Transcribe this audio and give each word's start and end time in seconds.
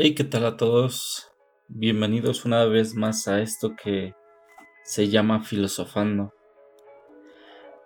Hey, 0.00 0.14
¿qué 0.14 0.22
tal 0.22 0.46
a 0.46 0.56
todos? 0.56 1.28
Bienvenidos 1.66 2.44
una 2.44 2.64
vez 2.66 2.94
más 2.94 3.26
a 3.26 3.40
esto 3.40 3.74
que 3.74 4.14
se 4.84 5.08
llama 5.08 5.42
Filosofando. 5.42 6.32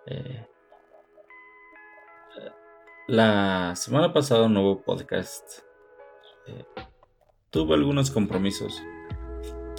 Eh, 0.05 0.45
la 3.07 3.75
semana 3.75 4.13
pasada 4.13 4.45
un 4.45 4.53
nuevo 4.53 4.83
podcast. 4.83 5.61
Eh, 6.45 6.63
tuve 7.49 7.73
algunos 7.73 8.11
compromisos 8.11 8.79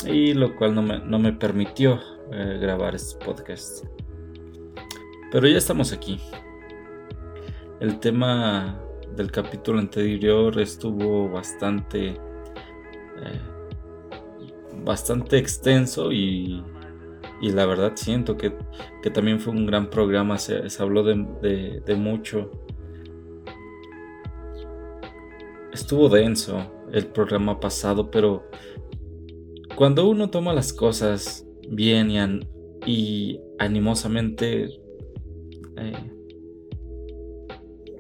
y 0.05 0.35
lo 0.35 0.57
cual 0.57 0.75
no 0.75 1.19
me, 1.21 1.33
permitió 1.35 2.01
eh, 2.33 2.59
grabar 2.61 2.97
este 2.97 3.25
podcast. 3.25 3.85
Pero 5.31 5.47
ya 5.47 5.59
estamos 5.59 5.93
aquí. 5.93 6.21
El 7.79 8.01
tema 8.01 8.84
del 9.17 9.31
capítulo 9.31 9.79
anterior 9.79 10.59
estuvo 10.61 11.29
bastante 11.29 12.09
eh, 12.09 13.41
bastante 14.85 15.39
extenso 15.39 16.13
y, 16.13 16.63
y, 17.41 17.53
la 17.53 17.67
verdad 17.67 17.93
siento 17.95 18.37
que, 18.37 18.55
que, 19.03 19.11
también 19.11 19.41
fue 19.41 19.53
un 19.53 19.67
gran 19.67 19.89
programa, 19.89 20.37
se, 20.39 20.63
habló 20.79 21.03
de, 21.03 21.81
de, 21.85 21.95
mucho. 21.95 22.51
Estuvo 25.73 26.09
denso 26.09 26.71
el 26.93 27.07
programa 27.07 27.59
pasado, 27.61 28.11
pero 28.11 28.45
cuando 29.75 30.09
uno 30.09 30.31
toma 30.31 30.53
las 30.53 30.73
cosas 30.73 31.47
bien 31.69 32.11
y, 32.11 32.19
y 32.87 33.41
animosamente, 33.59 34.65
eh, 35.77 36.14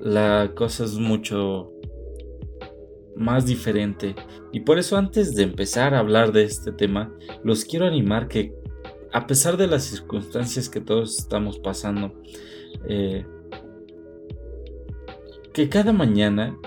la 0.04 0.52
cosa 0.54 0.84
es 0.84 0.98
mucho 0.98 1.72
más 3.16 3.46
diferente. 3.46 4.14
Y 4.52 4.60
por 4.60 4.78
eso 4.78 4.96
antes 4.96 5.34
de 5.34 5.42
empezar 5.44 5.94
a 5.94 5.98
hablar 5.98 6.30
de 6.30 6.44
este 6.44 6.72
tema, 6.72 7.12
los 7.42 7.64
quiero 7.64 7.86
animar 7.86 8.28
que 8.28 8.54
a 9.12 9.26
pesar 9.26 9.56
de 9.56 9.66
las 9.66 9.84
circunstancias 9.84 10.68
que 10.68 10.80
todos 10.80 11.18
estamos 11.18 11.58
pasando, 11.58 12.12
eh, 12.88 13.24
que 15.52 15.68
cada 15.68 15.92
mañana, 15.92 16.58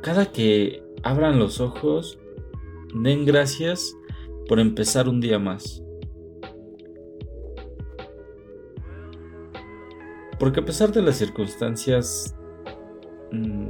cada 0.00 0.32
que 0.32 0.82
abran 1.02 1.38
los 1.38 1.60
ojos, 1.60 2.18
den 2.94 3.26
gracias 3.26 3.94
por 4.48 4.60
empezar 4.60 5.08
un 5.08 5.20
día 5.20 5.38
más. 5.38 5.82
Porque 10.48 10.60
a 10.60 10.64
pesar 10.64 10.92
de 10.92 11.02
las 11.02 11.16
circunstancias, 11.16 12.34
mm, 13.32 13.68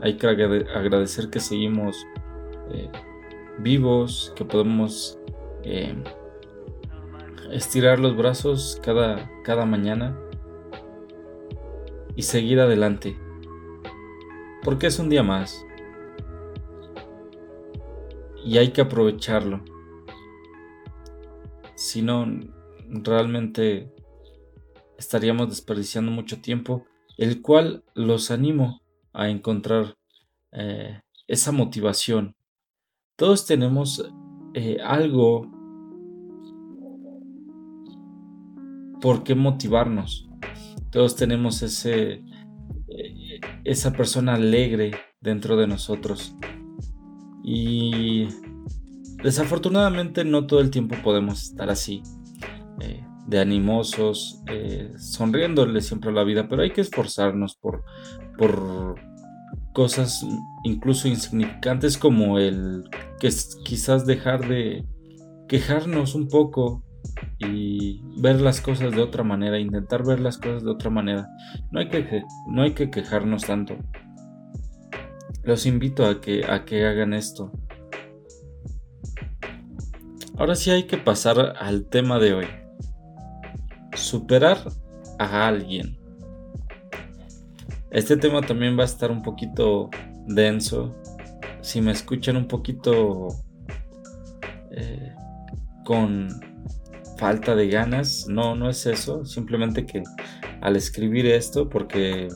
hay 0.00 0.16
que 0.16 0.26
agradecer 0.26 1.28
que 1.28 1.38
seguimos 1.38 2.02
eh, 2.70 2.90
vivos, 3.58 4.32
que 4.34 4.42
podemos 4.42 5.18
eh, 5.64 5.94
estirar 7.52 8.00
los 8.00 8.16
brazos 8.16 8.80
cada, 8.82 9.30
cada 9.44 9.66
mañana 9.66 10.18
y 12.16 12.22
seguir 12.22 12.58
adelante. 12.58 13.14
Porque 14.64 14.86
es 14.86 14.98
un 14.98 15.10
día 15.10 15.22
más. 15.22 15.62
Y 18.46 18.56
hay 18.56 18.70
que 18.70 18.80
aprovecharlo. 18.80 19.60
Si 21.74 22.00
no, 22.00 22.26
realmente 22.88 23.92
estaríamos 24.98 25.48
desperdiciando 25.48 26.10
mucho 26.10 26.40
tiempo, 26.40 26.84
el 27.16 27.40
cual 27.40 27.84
los 27.94 28.30
animo 28.30 28.82
a 29.12 29.30
encontrar 29.30 29.96
eh, 30.52 31.00
esa 31.26 31.52
motivación. 31.52 32.36
Todos 33.16 33.46
tenemos 33.46 34.04
eh, 34.54 34.78
algo 34.84 35.50
por 39.00 39.22
qué 39.22 39.34
motivarnos. 39.34 40.28
Todos 40.90 41.16
tenemos 41.16 41.62
ese, 41.62 42.24
eh, 42.88 43.40
esa 43.64 43.92
persona 43.92 44.34
alegre 44.34 44.92
dentro 45.20 45.56
de 45.56 45.68
nosotros. 45.68 46.34
Y 47.44 48.28
desafortunadamente 49.22 50.24
no 50.24 50.46
todo 50.46 50.60
el 50.60 50.70
tiempo 50.70 50.96
podemos 51.02 51.44
estar 51.44 51.70
así 51.70 52.02
de 53.28 53.40
animosos, 53.40 54.42
eh, 54.46 54.90
sonriéndole 54.96 55.82
siempre 55.82 56.10
a 56.10 56.14
la 56.14 56.24
vida, 56.24 56.48
pero 56.48 56.62
hay 56.62 56.70
que 56.70 56.80
esforzarnos 56.80 57.56
por, 57.56 57.84
por 58.38 58.94
cosas 59.74 60.24
incluso 60.64 61.08
insignificantes 61.08 61.98
como 61.98 62.38
el 62.38 62.84
que 63.20 63.28
quizás 63.64 64.06
dejar 64.06 64.48
de 64.48 64.86
quejarnos 65.46 66.14
un 66.14 66.28
poco 66.28 66.82
y 67.38 68.00
ver 68.16 68.40
las 68.40 68.62
cosas 68.62 68.92
de 68.92 69.02
otra 69.02 69.24
manera, 69.24 69.58
intentar 69.58 70.06
ver 70.06 70.20
las 70.20 70.38
cosas 70.38 70.64
de 70.64 70.70
otra 70.70 70.88
manera. 70.88 71.28
No 71.70 71.80
hay 71.80 71.88
que, 71.90 72.22
no 72.48 72.62
hay 72.62 72.72
que 72.72 72.90
quejarnos 72.90 73.44
tanto. 73.44 73.76
Los 75.44 75.66
invito 75.66 76.06
a 76.06 76.20
que, 76.22 76.46
a 76.46 76.64
que 76.64 76.86
hagan 76.86 77.12
esto. 77.12 77.52
Ahora 80.38 80.54
sí 80.54 80.70
hay 80.70 80.84
que 80.84 80.96
pasar 80.96 81.56
al 81.60 81.86
tema 81.86 82.18
de 82.18 82.32
hoy 82.32 82.46
superar 84.08 84.58
a 85.18 85.46
alguien. 85.46 85.96
Este 87.90 88.16
tema 88.16 88.40
también 88.40 88.78
va 88.78 88.82
a 88.82 88.86
estar 88.86 89.10
un 89.10 89.22
poquito 89.22 89.90
denso. 90.26 90.94
Si 91.60 91.80
me 91.80 91.92
escuchan 91.92 92.36
un 92.36 92.48
poquito 92.48 93.28
eh, 94.70 95.12
con 95.84 96.28
falta 97.18 97.54
de 97.54 97.68
ganas, 97.68 98.26
no, 98.28 98.54
no 98.54 98.70
es 98.70 98.86
eso. 98.86 99.24
Simplemente 99.24 99.84
que 99.84 100.02
al 100.60 100.76
escribir 100.76 101.26
esto, 101.26 101.68
porque 101.68 102.28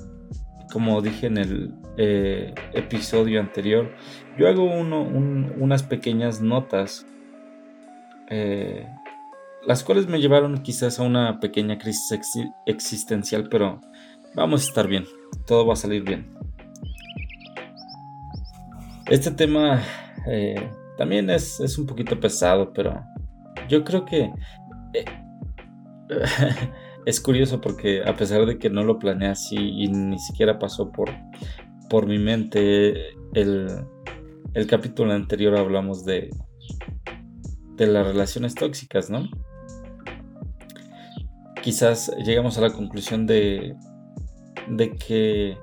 como 0.73 1.01
dije 1.01 1.27
en 1.27 1.39
el 1.39 1.75
eh, 1.97 2.55
episodio 2.73 3.41
anterior, 3.41 3.91
yo 4.39 4.49
hago 4.49 4.65
unas 4.65 5.83
pequeñas 5.83 6.41
notas 6.41 7.07
eh, 8.31 8.87
las 9.67 9.85
cuales 9.85 10.07
me 10.07 10.21
llevaron 10.21 10.63
quizás 10.63 10.99
a 10.99 11.03
una 11.03 11.39
pequeña 11.41 11.79
crisis 11.79 12.21
existencial, 12.67 13.49
pero 13.49 13.81
vamos 14.35 14.65
a 14.65 14.69
estar 14.69 14.89
bien, 14.89 15.05
todo 15.47 15.67
va 15.67 15.75
a 15.75 15.77
salir 15.77 16.03
bien. 16.03 16.31
Este 19.09 19.31
tema 19.31 19.83
eh, 20.27 20.71
también 20.97 21.31
es, 21.31 21.79
un 21.79 21.87
poquito 21.87 22.19
pesado, 22.19 22.73
pero 22.73 23.03
yo 23.69 23.85
creo 23.85 24.05
que 24.05 24.31
eh, 24.95 25.05
es 27.07 27.21
curioso 27.21 27.61
porque 27.61 28.03
a 28.05 28.17
pesar 28.17 28.47
de 28.47 28.59
que 28.59 28.71
no 28.71 28.83
lo 28.83 28.99
planeé 28.99 29.29
así 29.29 29.57
y 29.57 29.89
ni 29.89 30.19
siquiera 30.19 30.59
pasó 30.59 30.91
por, 30.91 31.11
por 31.89 32.07
mi 32.07 32.19
mente, 32.19 33.11
el, 33.35 33.69
el 34.55 34.67
capítulo 34.67 35.13
anterior 35.13 35.57
hablamos 35.57 36.05
de, 36.05 36.31
de 37.77 37.87
las 37.87 38.07
relaciones 38.07 38.55
tóxicas, 38.55 39.11
¿no? 39.11 39.29
Quizás 41.63 42.13
llegamos 42.25 42.59
a 42.59 42.63
la 42.63 42.71
conclusión 42.71 43.27
de, 43.27 43.75
de 44.69 44.91
que 44.97 45.57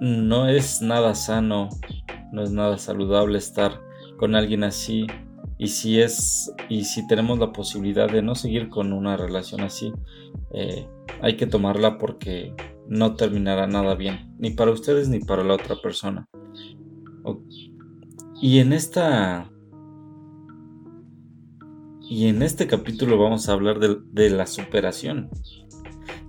no 0.00 0.48
es 0.48 0.82
nada 0.82 1.14
sano, 1.14 1.68
no 2.32 2.42
es 2.42 2.50
nada 2.50 2.78
saludable 2.78 3.38
estar 3.38 3.80
con 4.18 4.34
alguien 4.34 4.64
así. 4.64 5.06
Y 5.56 5.68
si 5.68 6.00
es, 6.00 6.52
y 6.68 6.84
si 6.84 7.06
tenemos 7.06 7.38
la 7.38 7.52
posibilidad 7.52 8.10
de 8.10 8.22
no 8.22 8.34
seguir 8.34 8.68
con 8.68 8.92
una 8.92 9.16
relación 9.16 9.60
así, 9.60 9.92
eh, 10.52 10.88
hay 11.22 11.36
que 11.36 11.46
tomarla 11.46 11.96
porque 11.98 12.54
no 12.88 13.14
terminará 13.14 13.66
nada 13.66 13.94
bien, 13.94 14.34
ni 14.38 14.50
para 14.50 14.72
ustedes 14.72 15.08
ni 15.08 15.20
para 15.20 15.44
la 15.44 15.54
otra 15.54 15.76
persona. 15.80 16.28
Y 18.42 18.58
en 18.58 18.72
esta 18.72 19.50
y 22.08 22.28
en 22.28 22.42
este 22.42 22.66
capítulo 22.66 23.18
vamos 23.18 23.48
a 23.48 23.52
hablar 23.52 23.78
de, 23.78 24.30
la 24.30 24.46
superación. 24.46 25.30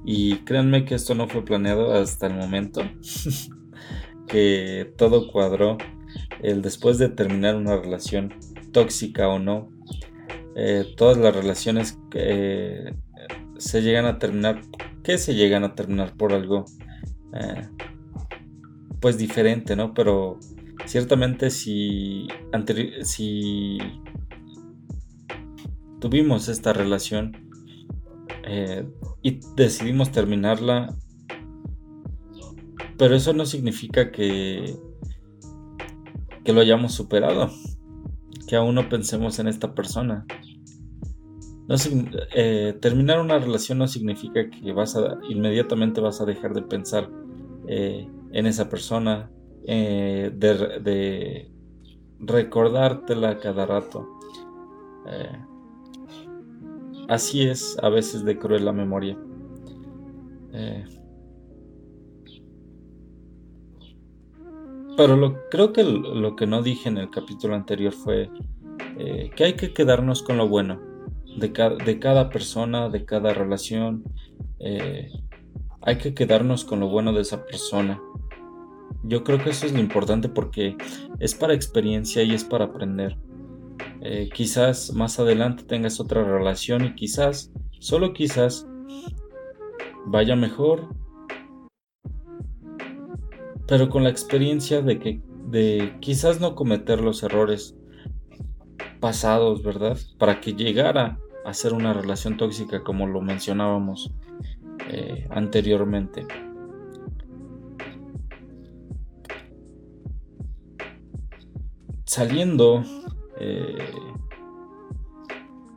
Y 0.05 0.37
créanme 0.39 0.85
que 0.85 0.95
esto 0.95 1.15
no 1.15 1.27
fue 1.27 1.43
planeado 1.43 1.93
hasta 1.93 2.27
el 2.27 2.35
momento. 2.35 2.81
que 4.27 4.93
todo 4.97 5.31
cuadró. 5.31 5.77
El 6.41 6.61
después 6.61 6.97
de 6.97 7.09
terminar 7.09 7.55
una 7.55 7.75
relación 7.77 8.33
tóxica 8.71 9.27
o 9.27 9.39
no. 9.39 9.69
Eh, 10.55 10.85
todas 10.95 11.17
las 11.17 11.35
relaciones 11.35 11.99
que 12.09 12.93
se 13.57 13.81
llegan 13.81 14.05
a 14.05 14.19
terminar. 14.19 14.61
Que 15.03 15.17
se 15.17 15.35
llegan 15.35 15.63
a 15.63 15.75
terminar 15.75 16.15
por 16.15 16.33
algo. 16.33 16.65
Eh, 17.33 17.67
pues 19.01 19.17
diferente, 19.17 19.75
¿no? 19.75 19.93
Pero 19.93 20.39
ciertamente 20.85 21.49
si, 21.49 22.27
si 23.03 23.77
tuvimos 26.09 26.49
esta 26.49 26.71
relación 26.71 27.31
eh, 28.43 28.87
y 29.23 29.39
decidimos 29.55 30.11
terminarla, 30.11 30.95
Pero 32.95 33.15
eso 33.15 33.33
no 33.33 33.47
significa 33.47 34.11
que, 34.11 34.77
que 36.43 36.53
lo 36.53 36.61
hayamos 36.61 36.93
superado, 36.93 37.49
que 38.47 38.55
aún 38.55 38.75
no 38.75 38.87
pensemos 38.87 39.39
en 39.39 39.47
esta 39.47 39.73
persona. 39.73 40.27
Eh, 42.35 42.77
terminar 42.79 43.19
una 43.19 43.39
relación 43.39 43.79
no 43.79 43.87
significa 43.87 44.47
que 44.51 44.71
vas 44.73 44.95
a 44.95 45.17
inmediatamente 45.27 46.01
vas 46.01 46.21
a 46.21 46.25
dejar 46.25 46.53
de 46.53 46.61
pensar 46.61 47.09
eh, 47.67 48.07
en 48.31 48.45
esa 48.45 48.69
persona, 48.69 49.31
de, 49.65 51.51
recordártela 52.19 53.39
cada 53.39 53.65
rato. 53.65 54.07
Así 57.07 57.43
es 57.43 57.77
a 57.81 57.89
veces 57.89 58.23
de 58.25 58.37
cruel 58.37 58.65
la 58.65 58.73
memoria. 58.73 59.17
pero 64.95 65.17
lo, 65.17 65.49
creo 65.49 65.73
que 65.73 65.83
lo 65.83 66.37
que 66.37 66.47
no 66.47 66.61
dije 66.61 66.87
en 66.87 66.97
el 66.97 67.09
capítulo 67.09 67.53
anterior 67.53 67.91
fue 67.91 68.29
que 69.35 69.43
hay 69.43 69.53
que 69.53 69.73
quedarnos 69.73 70.23
con 70.23 70.37
lo 70.37 70.47
bueno 70.47 70.79
de, 71.35 71.99
cada 71.99 72.29
persona, 72.29 72.89
de 72.89 73.05
cada 73.05 73.33
relación. 73.33 74.03
Eh, 74.59 75.11
hay 75.81 75.97
que 75.97 76.13
quedarnos 76.13 76.65
con 76.65 76.79
lo 76.79 76.87
bueno 76.87 77.13
de 77.13 77.21
esa 77.21 77.45
persona. 77.45 78.01
Yo 79.03 79.23
creo 79.23 79.43
que 79.43 79.51
eso 79.51 79.65
es 79.65 79.73
lo 79.73 79.79
importante 79.79 80.29
porque 80.29 80.75
es 81.19 81.35
para 81.35 81.53
experiencia 81.53 82.23
y 82.23 82.33
es 82.33 82.43
para 82.43 82.65
aprender. 82.65 83.17
Eh, 84.07 84.29
quizás 84.31 84.93
más 84.93 85.19
adelante 85.19 85.63
tengas 85.63 85.99
otra 85.99 86.23
relación 86.23 86.85
y 86.85 86.93
quizás, 86.93 87.51
solo 87.79 88.13
quizás, 88.13 88.67
vaya 90.05 90.35
mejor. 90.35 90.89
Pero 93.67 93.89
con 93.89 94.03
la 94.03 94.11
experiencia 94.11 94.83
de 94.83 94.99
que 94.99 95.21
de 95.47 95.97
quizás 96.01 96.39
no 96.39 96.53
cometer 96.53 97.01
los 97.01 97.23
errores 97.23 97.75
pasados, 98.99 99.63
¿verdad? 99.63 99.97
Para 100.19 100.39
que 100.39 100.53
llegara 100.53 101.17
hacer 101.43 101.73
una 101.73 101.91
relación 101.91 102.37
tóxica 102.37 102.83
como 102.83 103.07
lo 103.07 103.21
mencionábamos 103.21 104.13
eh, 104.87 105.27
anteriormente. 105.31 106.27
Saliendo 112.05 112.83
eh, 113.39 113.77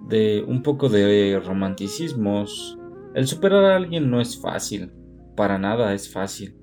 de 0.07 0.45
un 0.47 0.63
poco 0.63 0.89
de 0.89 1.41
romanticismos, 1.45 2.79
el 3.15 3.27
superar 3.27 3.65
a 3.65 3.77
alguien 3.77 4.11
no 4.11 4.21
es 4.21 4.41
fácil, 4.41 4.93
para 5.37 5.59
nada 5.59 5.95
es 5.95 6.13
fácil. 6.13 6.57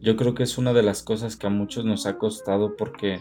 Yo 0.00 0.16
creo 0.16 0.34
que 0.34 0.42
es 0.42 0.56
una 0.58 0.72
de 0.72 0.82
las 0.82 1.02
cosas 1.02 1.36
que 1.36 1.46
a 1.46 1.50
muchos 1.50 1.84
nos 1.84 2.06
ha 2.06 2.18
costado 2.18 2.76
porque, 2.76 3.20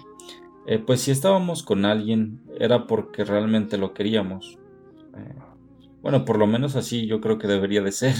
eh, 0.65 0.79
pues 0.79 1.01
si 1.01 1.11
estábamos 1.11 1.63
con 1.63 1.85
alguien 1.85 2.41
era 2.57 2.87
porque 2.87 3.23
realmente 3.23 3.77
lo 3.77 3.93
queríamos, 3.93 4.57
eh, 5.17 5.35
bueno, 6.01 6.23
por 6.23 6.37
lo 6.37 6.47
menos 6.47 6.75
así 6.75 7.05
yo 7.05 7.19
creo 7.19 7.37
que 7.37 7.47
debería 7.47 7.81
de 7.81 7.91
ser. 7.91 8.15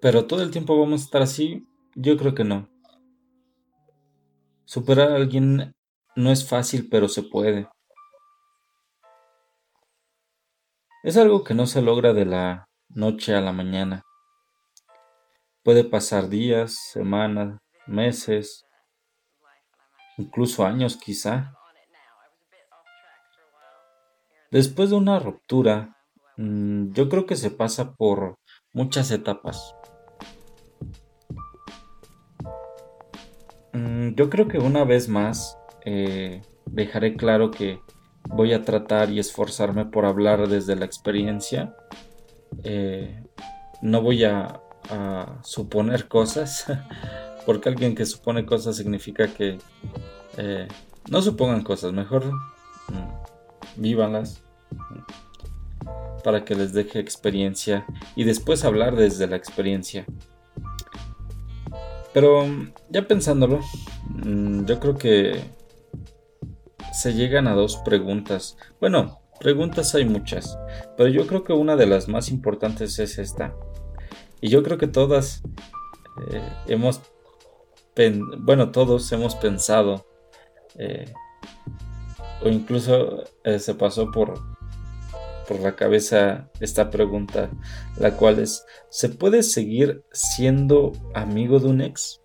Pero 0.00 0.26
todo 0.26 0.42
el 0.42 0.50
tiempo 0.50 0.78
vamos 0.78 1.00
a 1.00 1.04
estar 1.04 1.22
así, 1.22 1.66
yo 1.94 2.18
creo 2.18 2.34
que 2.34 2.44
no. 2.44 2.68
Superar 4.66 5.12
a 5.12 5.16
alguien 5.16 5.74
no 6.16 6.30
es 6.30 6.48
fácil, 6.48 6.88
pero 6.90 7.08
se 7.08 7.22
puede. 7.22 7.68
Es 11.02 11.18
algo 11.18 11.44
que 11.44 11.52
no 11.52 11.66
se 11.66 11.82
logra 11.82 12.14
de 12.14 12.24
la 12.24 12.64
noche 12.88 13.34
a 13.34 13.42
la 13.42 13.52
mañana. 13.52 14.02
Puede 15.62 15.84
pasar 15.84 16.28
días, 16.28 16.74
semanas, 16.92 17.58
meses, 17.86 18.64
incluso 20.16 20.64
años 20.64 20.96
quizá. 20.96 21.52
Después 24.50 24.90
de 24.90 24.96
una 24.96 25.18
ruptura, 25.18 25.96
mm, 26.36 26.92
yo 26.92 27.08
creo 27.08 27.26
que 27.26 27.36
se 27.36 27.50
pasa 27.50 27.92
por 27.94 28.36
muchas 28.72 29.10
etapas. 29.10 29.74
Mm, 33.74 34.14
yo 34.14 34.30
creo 34.30 34.48
que 34.48 34.58
una 34.58 34.84
vez 34.84 35.08
más 35.08 35.58
eh, 35.84 36.42
dejaré 36.66 37.16
claro 37.16 37.50
que 37.50 37.80
voy 38.28 38.52
a 38.52 38.62
tratar 38.62 39.10
y 39.10 39.18
esforzarme 39.18 39.84
por 39.84 40.06
hablar 40.06 40.48
desde 40.48 40.76
la 40.76 40.84
experiencia. 40.84 41.74
Eh, 42.62 43.22
no 43.82 44.00
voy 44.00 44.24
a, 44.24 44.60
suponer 45.42 46.08
cosas, 46.08 46.66
porque 47.46 47.70
alguien 47.70 47.94
que 47.94 48.04
supone 48.04 48.44
cosas 48.44 48.76
significa 48.76 49.28
que 49.28 49.58
eh, 50.36 50.68
no 51.10 51.22
supongan 51.22 51.62
cosas, 51.62 51.92
mejor 51.92 52.26
mm, 52.26 53.80
vívanlas 53.80 54.42
para 56.22 56.44
que 56.44 56.54
les 56.54 56.74
deje 56.74 57.00
experiencia 57.00 57.86
y 58.14 58.24
después 58.24 58.64
hablar 58.64 58.94
desde 58.94 59.26
la 59.26 59.36
experiencia. 59.36 60.04
Pero 62.14 62.46
ya 62.90 63.06
pensándolo, 63.08 63.60
mm, 64.24 64.64
yo 64.66 64.78
creo 64.78 64.96
que 64.96 65.50
se 66.92 67.12
llegan 67.12 67.48
a 67.48 67.54
dos 67.54 67.76
preguntas. 67.78 68.56
Bueno, 68.80 69.20
preguntas 69.40 69.94
hay 69.96 70.04
muchas, 70.04 70.56
pero 70.96 71.08
yo 71.08 71.26
creo 71.26 71.42
que 71.42 71.52
una 71.52 71.74
de 71.74 71.86
las 71.86 72.08
más 72.08 72.30
importantes 72.30 73.00
es 73.00 73.18
esta. 73.18 73.52
Y 74.40 74.48
yo 74.48 74.62
creo 74.62 74.78
que 74.78 74.86
todas 74.86 75.42
eh, 76.30 76.40
hemos, 76.68 77.00
bueno, 78.38 78.70
todos 78.70 79.10
hemos 79.10 79.34
pensado, 79.34 80.06
eh, 80.78 81.12
o 82.44 82.48
incluso 82.48 83.24
eh, 83.42 83.58
se 83.58 83.74
pasó 83.74 84.12
por, 84.12 84.34
por 85.46 85.60
la 85.60 85.76
cabeza 85.76 86.50
esta 86.60 86.90
pregunta, 86.90 87.50
la 87.98 88.16
cual 88.16 88.38
es, 88.38 88.64
¿se 88.88 89.08
puede 89.08 89.42
seguir 89.42 90.04
siendo 90.12 90.92
amigo 91.14 91.58
de 91.58 91.68
un 91.68 91.80
ex? 91.80 92.20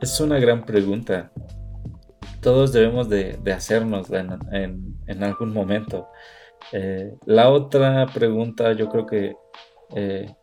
Es 0.00 0.20
una 0.20 0.38
gran 0.38 0.64
pregunta. 0.64 1.32
Todos 2.40 2.72
debemos 2.72 3.08
de, 3.08 3.38
hacernos 3.54 4.08
en, 4.10 5.22
algún 5.22 5.52
momento. 5.52 6.08
Eh, 6.72 7.14
la 7.26 7.50
otra 7.50 8.06
pregunta 8.06 8.72
yo 8.72 8.88
creo 8.88 9.06
que 9.06 9.34
eh, 9.94 10.34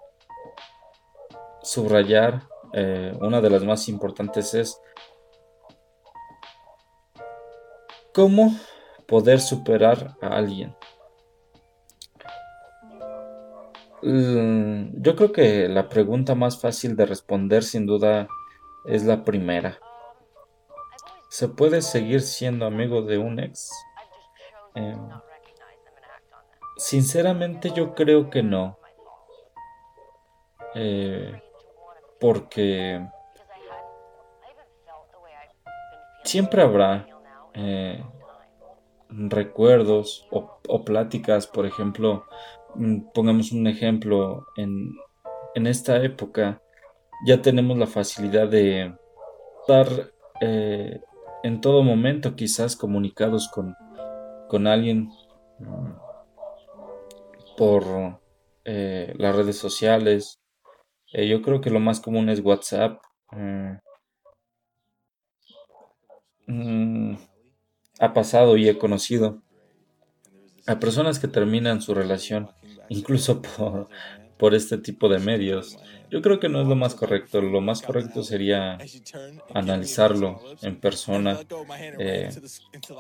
subrayar, 1.62 2.44
eh, 2.74 3.13
una 3.20 3.41
de 3.41 3.50
las 3.50 3.63
más 3.63 3.89
importantes 3.89 4.53
es, 4.53 4.80
¿cómo 8.13 8.56
poder 9.08 9.39
superar 9.39 10.18
a 10.22 10.27
alguien? 10.27 10.75
Yo 14.01 15.16
creo 15.16 15.32
que 15.32 15.68
la 15.68 15.89
pregunta 15.89 16.36
más 16.36 16.62
fácil 16.62 16.96
de 16.96 17.06
responder 17.06 17.63
sin 17.63 17.86
duda 17.86 18.27
es 18.86 19.06
la 19.06 19.24
primera. 19.24 19.80
¿Se 21.30 21.50
puede 21.50 21.82
seguir 21.82 22.22
siendo 22.22 22.66
amigo 22.66 23.01
de 23.01 23.18
un 23.18 23.39
ex? 23.39 23.70
Em, 24.75 25.10
sinceramente 26.77 27.72
yo 27.75 27.94
creo 27.96 28.30
que 28.30 28.44
no. 28.44 28.77
Eh, 30.75 31.42
porque 32.20 33.08
siempre 36.24 36.62
habrá 36.62 37.08
eh, 37.54 38.04
recuerdos 39.10 40.27
o, 40.32 40.84
pláticas, 40.84 41.48
por 41.48 41.66
ejemplo, 41.66 42.25
mm, 42.25 42.57
pongamos 43.13 43.51
un 43.51 43.67
ejemplo, 43.67 44.45
en, 44.55 44.95
esta 45.67 46.03
época 46.03 46.62
ya 47.25 47.41
tenemos 47.41 47.77
la 47.77 47.88
facilidad 47.88 48.47
de 48.47 48.93
estar 49.62 49.88
eh, 50.39 51.01
en 51.43 51.62
todo 51.62 51.81
momento 51.81 52.36
quizás 52.36 52.75
comunicados 52.75 53.50
con, 53.50 53.75
con 54.47 54.67
alguien 54.67 55.09
mm, 55.59 55.91
por 57.57 58.19
eh, 58.65 59.13
las 59.17 59.36
redes 59.36 59.57
sociales. 59.57 60.39
Eh, 61.12 61.27
yo 61.27 61.41
creo 61.41 61.59
que 61.59 61.71
lo 61.71 61.79
más 61.79 62.00
común 62.00 62.29
es 62.29 62.41
WhatsApp. 62.41 63.01
Mm, 66.45 67.15
ha 68.00 68.13
pasado 68.13 68.57
y 68.57 68.69
he 68.69 68.77
conocido 68.77 69.41
a 70.67 70.79
personas 70.79 71.19
que 71.19 71.27
terminan 71.27 71.81
su 71.81 71.93
relación, 71.93 72.50
incluso 72.89 73.41
por, 73.57 73.88
por 74.38 74.53
este 74.53 74.77
tipo 74.77 75.09
de 75.09 75.19
medios. 75.19 75.77
Yo 76.09 76.21
creo 76.21 76.39
que 76.39 76.47
no 76.47 76.62
es 76.62 76.67
lo 76.67 76.75
más 76.75 76.95
correcto. 76.95 77.41
Lo 77.41 77.59
más 77.59 77.81
correcto 77.81 78.24
sería 78.24 78.77
analizarlo 79.53 80.39
en 80.62 80.79
persona, 80.79 81.39
eh, 82.00 82.29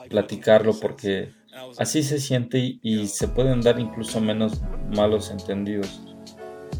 platicarlo, 0.09 0.77
porque 0.79 1.29
así 1.77 2.03
se 2.03 2.19
siente 2.19 2.79
y, 2.81 3.07
se 3.07 3.27
pueden 3.27 3.61
dar 3.61 3.79
incluso 3.79 4.19
menos 4.19 4.61
malos 4.93 5.31
entendidos. 5.31 6.01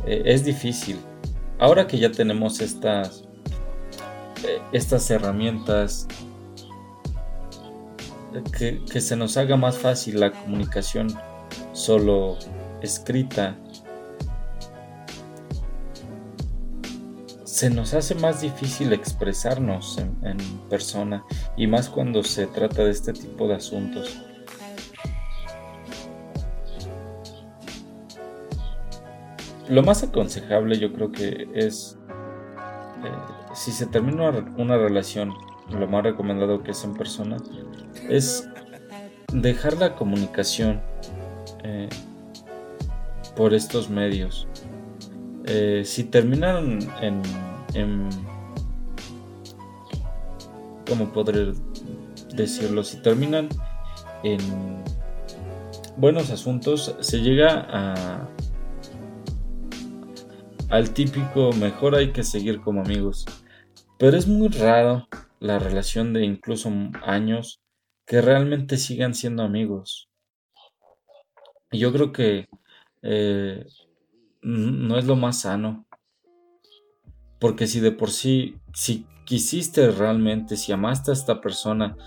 eh, 0.06 0.24
es 0.26 0.44
difícil. 0.44 0.98
Ahora 1.60 1.88
que 1.88 1.98
ya 1.98 2.12
tenemos 2.12 2.60
estas, 2.60 3.24
eh, 4.46 4.60
estas 4.72 5.10
herramientas, 5.10 6.08
que, 8.44 9.02
se 9.02 9.16
nos 9.16 9.38
haga 9.38 9.58
más 9.58 9.78
fácil 9.78 10.20
la 10.20 10.32
comunicación 10.32 11.08
solo 11.74 12.38
escrita, 12.82 13.56
se 17.44 17.72
nos 17.72 17.96
hace 17.96 18.14
más 18.14 18.42
difícil 18.42 18.94
expresarnos 18.94 19.98
en, 19.98 20.38
persona 20.70 21.24
y 21.56 21.66
más 21.66 21.90
cuando 21.90 22.24
se 22.24 22.46
trata 22.46 22.84
de 22.84 22.92
este 22.92 23.14
tipo 23.14 23.48
de 23.48 23.56
asuntos. 23.56 24.22
Lo 29.70 29.82
más 29.82 30.04
aconsejable 30.04 30.78
yo 30.78 30.94
creo 30.94 31.12
que 31.12 31.50
es, 31.54 31.98
eh, 33.04 33.56
si 33.56 33.72
se 33.72 33.86
termina 33.88 34.30
una, 34.58 34.78
relación, 34.78 35.34
lo 35.70 35.88
más 35.88 36.04
recomendado 36.04 36.62
que 36.62 36.72
es 36.72 36.84
en 36.84 36.94
persona, 36.94 37.38
es 38.10 38.48
dejar 39.34 39.78
la 39.78 39.96
comunicación 39.96 40.82
eh, 41.64 41.90
por 43.36 43.54
estos 43.54 43.90
medios. 43.90 44.48
Eh, 45.46 45.84
si 45.86 46.04
terminan 46.04 46.80
en, 47.02 47.22
en 47.74 48.10
¿cómo 50.88 51.12
poder 51.12 51.54
decirlo? 52.36 52.84
Si 52.84 53.02
terminan 53.02 53.50
en 54.24 54.40
buenos 55.98 56.32
asuntos, 56.32 56.96
se 57.00 57.20
llega 57.22 57.68
a 57.70 58.28
al 60.70 60.90
típico 60.90 61.52
mejor 61.54 61.96
hay 61.96 62.12
que 62.12 62.24
seguir 62.24 62.60
como 62.60 62.82
amigos. 62.82 63.26
Pero 63.98 64.18
es 64.18 64.28
muy 64.28 64.50
raro 64.50 65.08
la 65.40 65.60
relación 65.60 66.14
de 66.14 66.26
incluso 66.26 66.72
años 67.06 67.62
que 68.08 68.22
realmente 68.22 68.78
sigan 68.78 69.14
siendo 69.14 69.44
amigos. 69.44 70.10
Y 71.72 71.80
yo 71.80 71.92
creo 71.92 72.14
que 72.14 72.48
eh, 73.04 73.68
no 74.42 74.98
es 74.98 75.06
lo 75.06 75.18
más 75.18 75.42
sano. 75.42 75.86
Porque 77.40 77.68
si 77.68 77.82
de 77.82 77.92
por 77.92 78.10
sí, 78.10 78.56
si 78.74 79.06
quisiste 79.26 79.92
realmente, 79.92 80.56
si 80.56 80.72
amaste 80.72 81.12
a 81.12 81.14
esta 81.14 81.42
persona, 81.42 81.98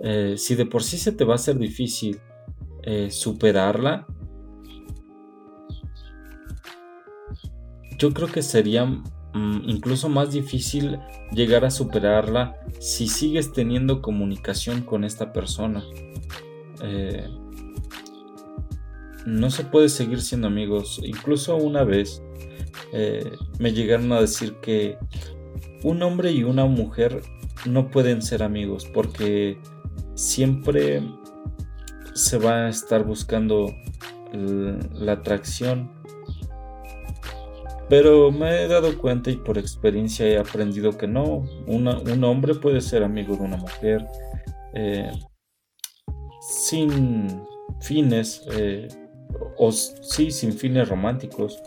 eh, 0.00 0.34
si 0.36 0.54
de 0.54 0.66
por 0.66 0.84
sí 0.84 0.98
se 0.98 1.12
te 1.12 1.24
va 1.24 1.32
a 1.32 1.36
hacer 1.36 1.58
difícil 1.58 2.20
eh, 2.82 3.10
superarla, 3.10 4.06
yo 7.98 8.12
creo 8.12 8.28
que 8.28 8.42
sería 8.42 8.86
incluso 9.64 10.08
más 10.08 10.32
difícil 10.32 10.98
llegar 11.32 11.64
a 11.64 11.70
superarla 11.70 12.56
si 12.78 13.08
sigues 13.08 13.52
teniendo 13.52 14.02
comunicación 14.02 14.82
con 14.82 15.04
esta 15.04 15.32
persona. 15.32 15.84
Eh, 16.82 17.28
no 19.26 19.50
se 19.50 19.64
puede 19.64 19.88
seguir 19.88 20.20
siendo 20.20 20.46
amigos. 20.46 21.00
Incluso 21.02 21.56
una 21.56 21.84
vez 21.84 22.22
eh, 22.92 23.32
me 23.58 23.72
llegaron 23.72 24.12
a 24.12 24.20
decir 24.20 24.54
que 24.62 24.96
un 25.82 26.02
hombre 26.02 26.32
y 26.32 26.44
una 26.44 26.66
mujer 26.66 27.22
no 27.64 27.90
pueden 27.90 28.22
ser 28.22 28.42
amigos 28.42 28.86
porque 28.86 29.58
siempre 30.14 31.02
se 32.14 32.38
va 32.38 32.66
a 32.66 32.68
estar 32.68 33.04
buscando 33.04 33.74
la 34.32 35.12
atracción. 35.12 35.90
Pero 37.88 38.32
me 38.32 38.62
he 38.62 38.68
dado 38.68 38.98
cuenta 38.98 39.30
y 39.30 39.36
por 39.36 39.58
experiencia 39.58 40.26
he 40.26 40.38
aprendido 40.38 40.96
que 40.98 41.06
no, 41.06 41.44
un 41.66 42.24
hombre 42.24 42.54
puede 42.54 42.80
ser 42.80 43.04
amigo 43.04 43.36
de 43.36 43.42
una 43.42 43.56
mujer 43.56 44.06
eh, 44.74 45.10
sin 46.40 47.42
fines. 47.80 48.44
Eh, 48.52 48.88
o 49.56 49.72
sí, 49.72 50.30
sin 50.30 50.52
fines 50.52 50.88
románticos. 50.88 51.60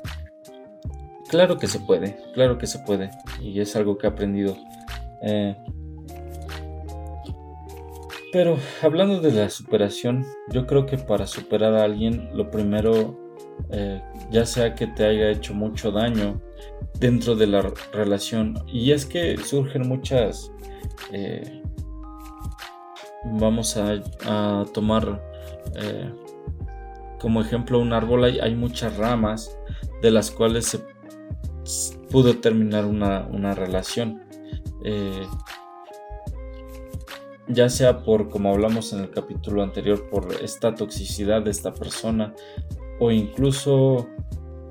Claro 1.30 1.58
que 1.58 1.68
se 1.68 1.80
puede, 1.80 2.18
claro 2.34 2.58
que 2.58 2.68
se 2.68 2.80
puede. 2.80 3.12
Y 3.42 3.60
es 3.60 3.76
algo 3.76 3.98
que 3.98 4.08
he 4.08 4.10
aprendido. 4.10 4.58
Eh, 5.22 5.56
pero 8.32 8.58
hablando 8.82 9.20
de 9.20 9.32
la 9.32 9.50
superación, 9.50 10.26
yo 10.52 10.66
creo 10.66 10.86
que 10.86 10.98
para 10.98 11.28
superar 11.28 11.74
a 11.74 11.84
alguien, 11.84 12.30
lo 12.34 12.50
primero, 12.50 13.29
eh, 13.72 14.02
ya 14.32 14.46
sea 14.46 14.76
que 14.76 14.88
te 14.88 15.06
haya 15.06 15.30
hecho 15.30 15.54
mucho 15.54 15.92
daño 15.92 16.42
dentro 17.00 17.36
de 17.36 17.48
la 17.48 17.74
relación, 17.94 18.64
y 18.68 18.92
es 18.92 19.06
que 19.06 19.38
surgen 19.38 19.88
muchas, 19.88 20.52
eh, 21.12 21.62
vamos 23.26 23.78
a, 23.78 24.02
tomar 24.74 25.22
como 27.20 27.42
ejemplo, 27.42 27.80
un 27.80 27.94
árbol 27.94 28.24
hay, 28.24 28.56
muchas 28.56 28.98
ramas 28.98 29.56
de 30.02 30.12
las 30.12 30.32
cuales 30.32 30.66
se 30.66 30.80
pudo 32.10 32.38
terminar 32.38 32.86
una, 32.86 33.54
relación. 33.54 34.24
Eh, 34.84 35.28
ya 37.48 37.68
sea 37.68 38.04
por, 38.04 38.30
como 38.30 38.52
hablamos 38.52 38.94
en 38.94 39.00
el 39.00 39.10
capítulo 39.10 39.64
anterior, 39.64 40.10
por 40.10 40.34
esta 40.42 40.76
toxicidad 40.76 41.42
de 41.42 41.52
esta 41.52 41.74
persona, 41.74 42.34
o 43.00 43.12
incluso 43.12 44.08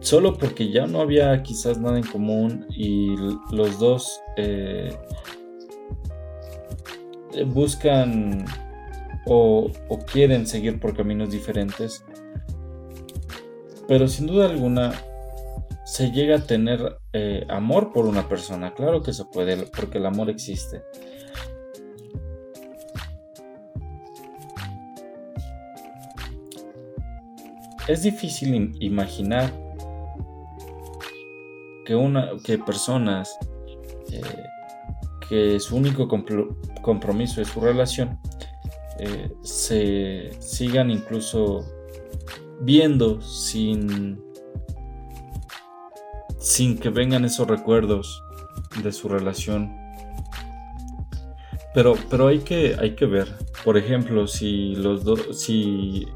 solo 0.01 0.35
porque 0.35 0.71
ya 0.71 0.87
no 0.87 1.01
había 1.01 1.43
quizás 1.43 1.79
nada 1.79 1.99
en 1.99 2.07
común 2.07 2.67
y 2.71 3.17
los 3.51 3.79
dos 3.79 4.21
eh, 4.37 4.97
buscan 7.47 8.45
o, 9.27 9.71
quieren 10.11 10.47
seguir 10.47 10.81
por 10.81 10.97
caminos 10.97 11.31
diferentes, 11.31 12.05
pero 13.87 14.09
sin 14.09 14.27
duda 14.27 14.47
alguna 14.47 14.93
se 15.85 16.11
llega 16.11 16.37
a 16.37 16.47
tener 16.47 16.99
eh, 17.13 17.45
amor 17.49 17.93
por 17.93 18.07
una 18.07 18.29
persona. 18.29 18.75
Claro 18.75 19.03
que 19.03 19.13
se 19.13 19.25
puede, 19.25 19.67
porque 19.67 19.99
el 19.99 20.07
amor 20.07 20.31
existe. 20.31 20.83
Es 27.89 28.03
difícil 28.03 28.77
imaginar 28.81 29.53
que, 31.87 31.95
una, 31.95 32.33
que 32.45 32.59
personas 32.59 33.37
eh, 34.13 34.21
que 35.29 35.59
su 35.59 35.77
único 35.77 36.07
compromiso 36.83 37.41
es 37.41 37.49
su 37.49 37.61
relación 37.61 38.19
eh, 38.99 39.33
se 39.43 40.31
sigan 40.41 40.91
incluso 40.91 41.65
viendo 42.61 43.23
sin 43.23 44.21
sin 46.39 46.79
que 46.79 46.91
vengan 46.91 47.25
esos 47.25 47.47
recuerdos 47.47 48.23
de 48.83 48.93
su 48.93 49.09
relación. 49.09 49.77
Pero, 51.75 51.95
pero 52.11 52.29
hay, 52.29 52.41
que, 52.41 52.77
hay 52.79 52.95
que 52.95 53.07
ver, 53.07 53.29
por 53.65 53.77
ejemplo, 53.77 54.27
si 54.27 54.75
los 54.75 55.05
dos, 55.05 55.41
si, 55.41 56.07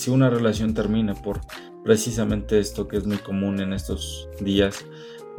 si 0.00 0.10
una 0.10 0.30
relación 0.30 0.72
termina 0.72 1.14
por 1.14 1.40
precisamente 1.84 2.58
esto 2.58 2.88
que 2.88 2.96
es 2.96 3.06
muy 3.06 3.18
común 3.18 3.60
en 3.60 3.74
estos 3.74 4.30
días, 4.40 4.86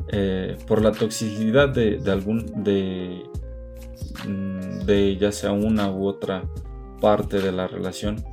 eh, 0.10 0.56
por 0.68 0.84
la 0.84 0.92
toxicidad 0.92 1.70
de, 1.70 1.98
de 1.98 2.12
algún, 2.12 2.64
de, 2.64 3.24
mm, 4.28 4.86
de 4.86 5.18
ya 5.18 5.32
sea 5.32 5.52
una 5.52 5.92
u 5.92 6.06
otra 6.06 6.44
parte 7.00 7.42
de 7.42 7.52
la 7.52 7.68
relación, 7.68 8.24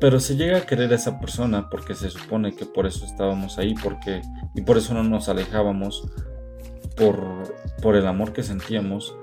pero 0.00 0.20
se 0.20 0.36
llega 0.36 0.56
a 0.56 0.66
querer 0.66 0.90
a 0.90 0.96
esa 0.96 1.20
persona 1.20 1.68
porque 1.68 1.94
se 1.94 2.08
supone 2.08 2.54
que 2.54 2.64
por 2.64 2.86
eso 2.86 3.04
estábamos 3.04 3.58
ahí, 3.58 3.74
porque 3.82 4.22
y 4.54 4.62
por 4.62 4.78
eso 4.78 4.94
no 4.94 5.02
nos 5.02 5.28
alejábamos 5.28 6.10
por, 6.96 7.54
por 7.82 7.94
el 7.94 8.06
amor 8.06 8.32
que 8.32 8.42
sentíamos. 8.42 9.14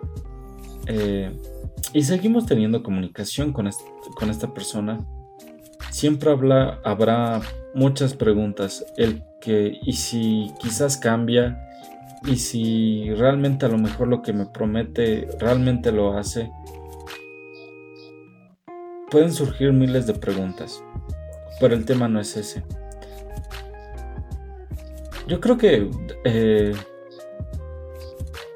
Eh, 0.86 1.36
y 1.92 2.04
seguimos 2.04 2.46
teniendo 2.46 2.84
comunicación 2.84 3.52
con, 3.52 3.68
con 4.16 4.30
esta 4.30 4.54
persona. 4.54 5.00
Siempre 6.04 6.32
habla, 6.32 6.82
habrá 6.84 7.40
muchas 7.74 8.14
preguntas. 8.14 8.86
El 8.98 9.24
que, 9.40 9.80
y 9.84 9.94
si 9.94 10.52
quizás 10.60 10.98
cambia, 10.98 11.66
y 12.26 12.36
si 12.36 13.10
realmente 13.14 13.66
a 13.66 13.70
lo 13.70 13.78
mejor 13.78 14.10
lo 14.10 14.22
que 14.22 14.34
me 14.34 14.46
promete 14.46 15.30
realmente 15.40 15.94
lo 15.94 16.18
hace 16.18 16.52
Pueden 19.10 19.32
surgir 19.32 19.72
miles 19.72 20.06
de 20.06 20.14
preguntas, 20.14 20.84
pero 21.62 21.74
el 21.74 21.86
tema 21.86 22.10
no 22.10 22.20
es 22.20 22.36
ese. 22.36 22.66
Yo 25.26 25.40
creo 25.40 25.58
que 25.58 25.90
eh, 26.26 26.74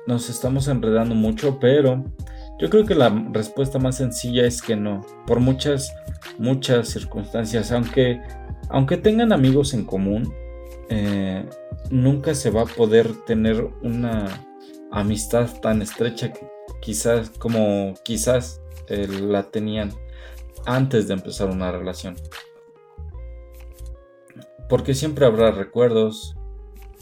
nos 0.05 0.29
estamos 0.29 0.67
enredando 0.67 1.15
mucho, 1.15 1.61
pero 1.61 2.03
yo 2.59 2.69
creo 2.69 2.85
que 2.85 2.95
la 2.95 3.07
respuesta 3.31 3.79
más 3.79 3.95
sencilla 3.95 4.45
es 4.45 4.61
que 4.61 4.75
no, 4.75 5.05
por 5.25 5.39
muchas, 5.39 5.95
muchas 6.37 6.89
circunstancias, 6.89 7.71
aunque, 7.71 8.21
aunque 8.69 8.97
tengan 8.97 9.31
amigos 9.33 9.73
en 9.73 9.85
común, 9.85 10.33
eh, 10.89 11.45
nunca 11.89 12.33
se 12.33 12.49
va 12.49 12.61
a 12.61 12.65
poder 12.65 13.13
tener 13.25 13.63
una 13.81 14.45
amistad 14.91 15.49
tan 15.61 15.81
estrecha 15.81 16.31
quizás 16.81 17.29
como 17.31 17.93
quizás 18.03 18.61
eh, 18.87 19.07
la 19.07 19.43
tenían 19.43 19.91
antes 20.65 21.07
de 21.07 21.15
empezar 21.15 21.49
una 21.49 21.71
relación. 21.71 22.15
Porque 24.69 24.93
siempre 24.93 25.25
habrá 25.25 25.51
recuerdos, 25.51 26.35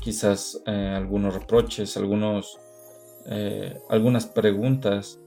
quizás 0.02 0.62
eh, 0.68 0.94
algunos 0.96 1.34
reproches, 1.34 1.98
algunos, 1.98 2.60
algunas 3.90 4.28
preguntas 4.28 5.20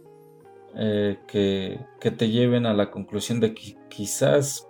que, 0.75 1.81
que, 2.01 2.11
te 2.11 2.31
lleven 2.31 2.67
a 2.67 2.75
la 2.75 2.91
conclusión 2.91 3.41
de 3.41 3.55
que 3.55 3.77
quizás 3.89 4.69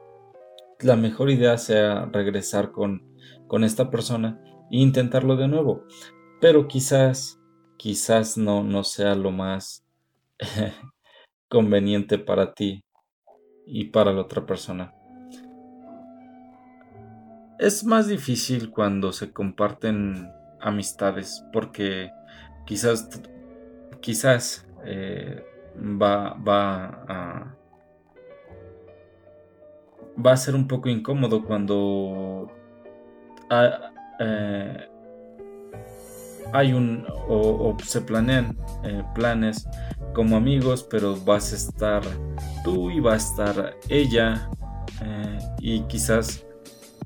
la 0.80 0.96
mejor 0.96 1.30
idea 1.30 1.58
sea 1.58 2.06
regresar 2.06 2.72
con, 2.72 3.02
con 3.46 3.64
esta 3.64 3.90
persona 3.90 4.40
e 4.70 4.78
intentarlo 4.78 5.36
de 5.36 5.48
nuevo. 5.48 5.84
Pero 6.40 6.68
quizás, 6.68 7.40
quizás 7.76 8.36
no, 8.38 8.62
no 8.62 8.84
sea 8.84 9.14
lo 9.14 9.32
más 9.32 9.84
conveniente 11.48 12.18
para 12.18 12.54
ti 12.54 12.84
y 13.66 13.86
para 13.86 14.12
la 14.12 14.22
otra 14.22 14.46
persona. 14.46 14.94
Es 17.58 17.84
más 17.84 18.06
difícil 18.06 18.70
cuando 18.70 19.12
se 19.12 19.32
comparten 19.32 20.30
amistades 20.60 21.44
porque 21.52 22.10
quizás, 22.66 23.08
quizás 24.00 24.68
eh, 24.84 25.44
va, 25.78 26.34
va 26.34 27.04
a 27.08 27.58
va 30.24 30.32
a 30.32 30.36
ser 30.36 30.54
un 30.54 30.66
poco 30.66 30.88
incómodo 30.88 31.44
cuando 31.44 32.50
eh, 34.20 34.88
hay 36.52 36.72
un 36.72 37.06
o, 37.28 37.76
se 37.84 38.00
planean 38.00 38.56
eh, 38.84 39.02
planes 39.14 39.66
como 40.14 40.36
amigos, 40.36 40.82
pero 40.82 41.16
vas 41.16 41.52
a 41.52 41.56
estar 41.56 42.02
tú 42.64 42.90
y 42.90 43.00
va 43.00 43.14
a 43.14 43.16
estar 43.16 43.76
ella 43.88 44.50
eh, 45.02 45.38
y 45.60 45.80
quizás 45.82 46.44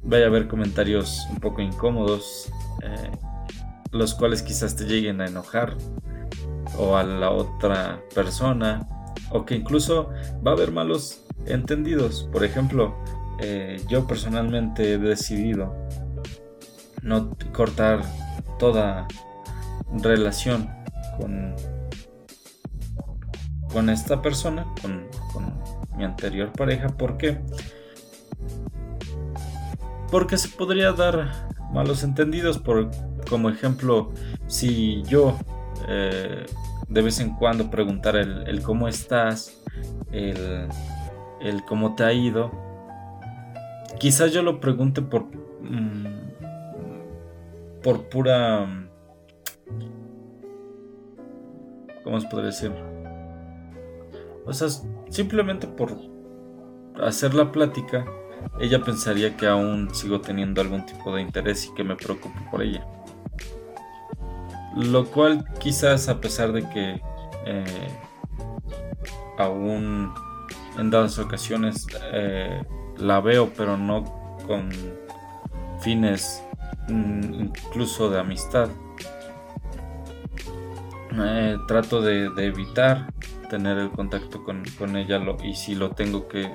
vaya 0.02 0.24
a 0.24 0.28
haber 0.28 0.48
comentarios 0.48 1.26
un 1.30 1.38
poco 1.38 1.60
incómodos, 1.60 2.50
los 3.92 4.14
cuales 4.14 4.42
quizás 4.42 4.74
te 4.74 4.84
lleguen 4.84 5.20
a 5.20 5.26
enojar 5.26 5.76
o 6.78 6.96
a 6.96 7.02
la 7.02 7.30
otra 7.30 8.02
persona 8.14 8.86
o 9.30 9.44
que 9.44 9.54
incluso 9.54 10.10
va 10.46 10.52
a 10.52 10.54
haber 10.54 10.72
malos 10.72 11.22
entendidos. 11.46 12.28
Por 12.32 12.44
ejemplo, 12.44 12.94
yo 13.88 14.06
personalmente 14.06 14.94
he 14.94 14.98
decidido 14.98 15.74
no 17.02 17.36
cortar 17.52 18.02
toda 18.58 19.08
relación 20.00 20.70
con, 21.18 21.54
con 23.72 23.90
esta 23.90 24.22
persona, 24.22 24.66
con, 24.80 25.10
mi 25.96 26.04
anterior 26.04 26.50
pareja. 26.52 26.88
¿Por 26.88 27.18
qué? 27.18 27.38
Porque 30.10 30.38
se 30.38 30.48
podría 30.48 30.92
dar 30.92 31.50
malos 31.70 32.02
entendidos. 32.02 32.56
Por, 32.56 32.90
como 33.28 33.50
ejemplo, 33.50 34.10
si 34.46 35.02
yo 35.02 35.36
eh, 35.88 36.46
de 36.88 37.02
vez 37.02 37.20
en 37.20 37.34
cuando 37.36 37.70
preguntar 37.70 38.16
el, 38.16 38.62
cómo 38.62 38.88
estás, 38.88 39.62
el, 40.10 40.68
el, 41.40 41.64
cómo 41.64 41.94
te 41.94 42.04
ha 42.04 42.12
ido, 42.12 42.50
quizás 43.98 44.32
yo 44.32 44.42
lo 44.42 44.60
pregunte 44.60 45.02
por... 45.02 45.26
Mm, 45.60 46.22
por 47.82 48.08
pura... 48.08 48.88
¿Cómo 52.04 52.20
se 52.20 52.28
podría 52.28 52.46
decir? 52.46 52.72
O 54.44 54.52
sea, 54.52 54.68
simplemente 55.08 55.66
por 55.66 55.96
hacer 57.00 57.34
la 57.34 57.52
plática, 57.52 58.04
ella 58.60 58.82
pensaría 58.82 59.36
que 59.36 59.46
aún 59.46 59.94
sigo 59.94 60.20
teniendo 60.20 60.60
algún 60.60 60.84
tipo 60.84 61.14
de 61.14 61.22
interés 61.22 61.66
y 61.66 61.74
que 61.74 61.84
me 61.84 61.94
preocupo 61.94 62.38
por 62.50 62.62
ella. 62.62 62.84
Lo 64.76 65.06
cual 65.06 65.44
quizás 65.58 66.08
a 66.08 66.20
pesar 66.20 66.52
de 66.52 66.68
que 66.68 67.00
eh, 67.46 67.88
aún 69.38 70.12
en 70.78 70.90
dadas 70.90 71.18
ocasiones 71.18 71.86
eh, 72.12 72.62
la 72.96 73.20
veo, 73.20 73.50
pero 73.54 73.76
no 73.76 74.04
con 74.46 74.70
fines 75.80 76.42
Mm, 76.88 77.34
incluso 77.44 78.10
de 78.10 78.18
amistad. 78.18 78.68
trato 81.68 82.00
de, 82.00 82.26
evitar 82.38 83.12
tener 83.50 83.78
el 83.78 83.90
contacto 83.90 84.42
con, 84.44 84.96
ella 84.96 85.18
lo, 85.18 85.36
y 85.44 85.54
si 85.54 85.74
lo 85.74 85.90
tengo 85.90 86.26
que 86.26 86.50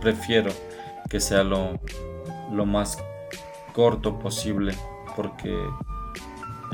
prefiero 0.00 0.52
que 1.08 1.18
sea 1.18 1.42
lo, 1.42 1.80
lo 2.52 2.66
más 2.66 2.98
corto 3.72 4.18
posible 4.18 4.74
porque 5.16 5.54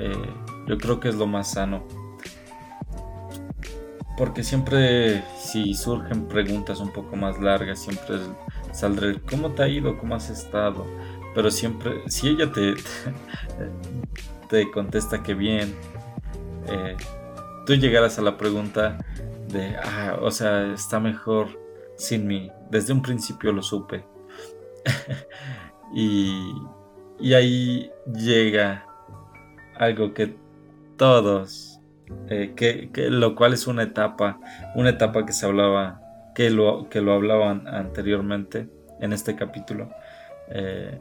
eh, 0.01 0.31
yo 0.69 0.79
creo 0.79 1.01
que 1.01 1.09
es 1.09 1.17
lo 1.17 1.27
más 1.27 1.53
sano 1.53 1.83
porque 4.17 4.43
siempre 4.43 5.25
si 5.39 5.75
surgen 5.75 6.27
preguntas 6.29 6.81
un 6.81 6.93
poco 6.93 7.17
más 7.17 7.41
largas 7.41 7.81
siempre 7.81 8.19
saldré 8.73 9.21
cómo 9.23 9.53
te 9.53 9.63
ha 9.63 9.69
ido 9.69 9.99
cómo 9.99 10.15
has 10.15 10.31
estado 10.31 10.87
pero 11.39 11.53
siempre, 11.53 12.03
si 12.09 12.31
ella 12.31 12.51
te, 12.51 12.75
te, 14.49 14.71
contesta 14.73 15.23
que 15.23 15.35
bien, 15.35 15.73
eh, 16.67 16.97
tú 17.65 17.75
llegarás 17.75 18.19
a 18.19 18.23
la 18.23 18.37
pregunta 18.37 18.99
de, 19.49 19.77
ah, 19.77 20.19
o 20.21 20.33
sea, 20.33 20.73
está 20.73 20.99
mejor 20.99 21.49
sin 21.97 22.27
mí. 22.27 22.51
Desde 22.71 22.93
un 22.93 23.03
principio 23.03 23.53
lo 23.53 23.63
supe. 23.63 24.05
y, 25.95 26.55
y 27.21 27.35
ahí 27.35 27.91
llega 28.13 28.85
algo 29.77 30.15
que 30.15 30.35
todos, 30.99 31.81
eh, 32.29 32.53
que, 32.55 32.91
lo 33.11 33.35
cual 33.35 33.55
es 33.55 33.67
una 33.67 33.83
etapa, 33.83 34.39
una 34.75 34.91
etapa 34.91 35.25
que 35.25 35.33
se 35.33 35.47
hablaba, 35.47 36.03
que 36.35 36.51
lo, 36.51 36.91
que 36.91 37.01
lo 37.01 37.15
hablaban 37.15 37.67
anteriormente 37.67 38.69
en 39.01 39.15
este 39.15 39.35
capítulo. 39.35 39.91
Eh, 40.51 41.01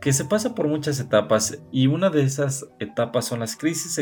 que 0.00 0.12
se 0.12 0.24
pasa 0.24 0.54
por 0.54 0.66
muchas 0.68 0.98
etapas 0.98 1.60
y 1.70 1.86
una 1.88 2.10
de 2.10 2.22
esas 2.22 2.66
etapas 2.78 3.26
son 3.26 3.40
las 3.40 3.56
crisis 3.56 4.00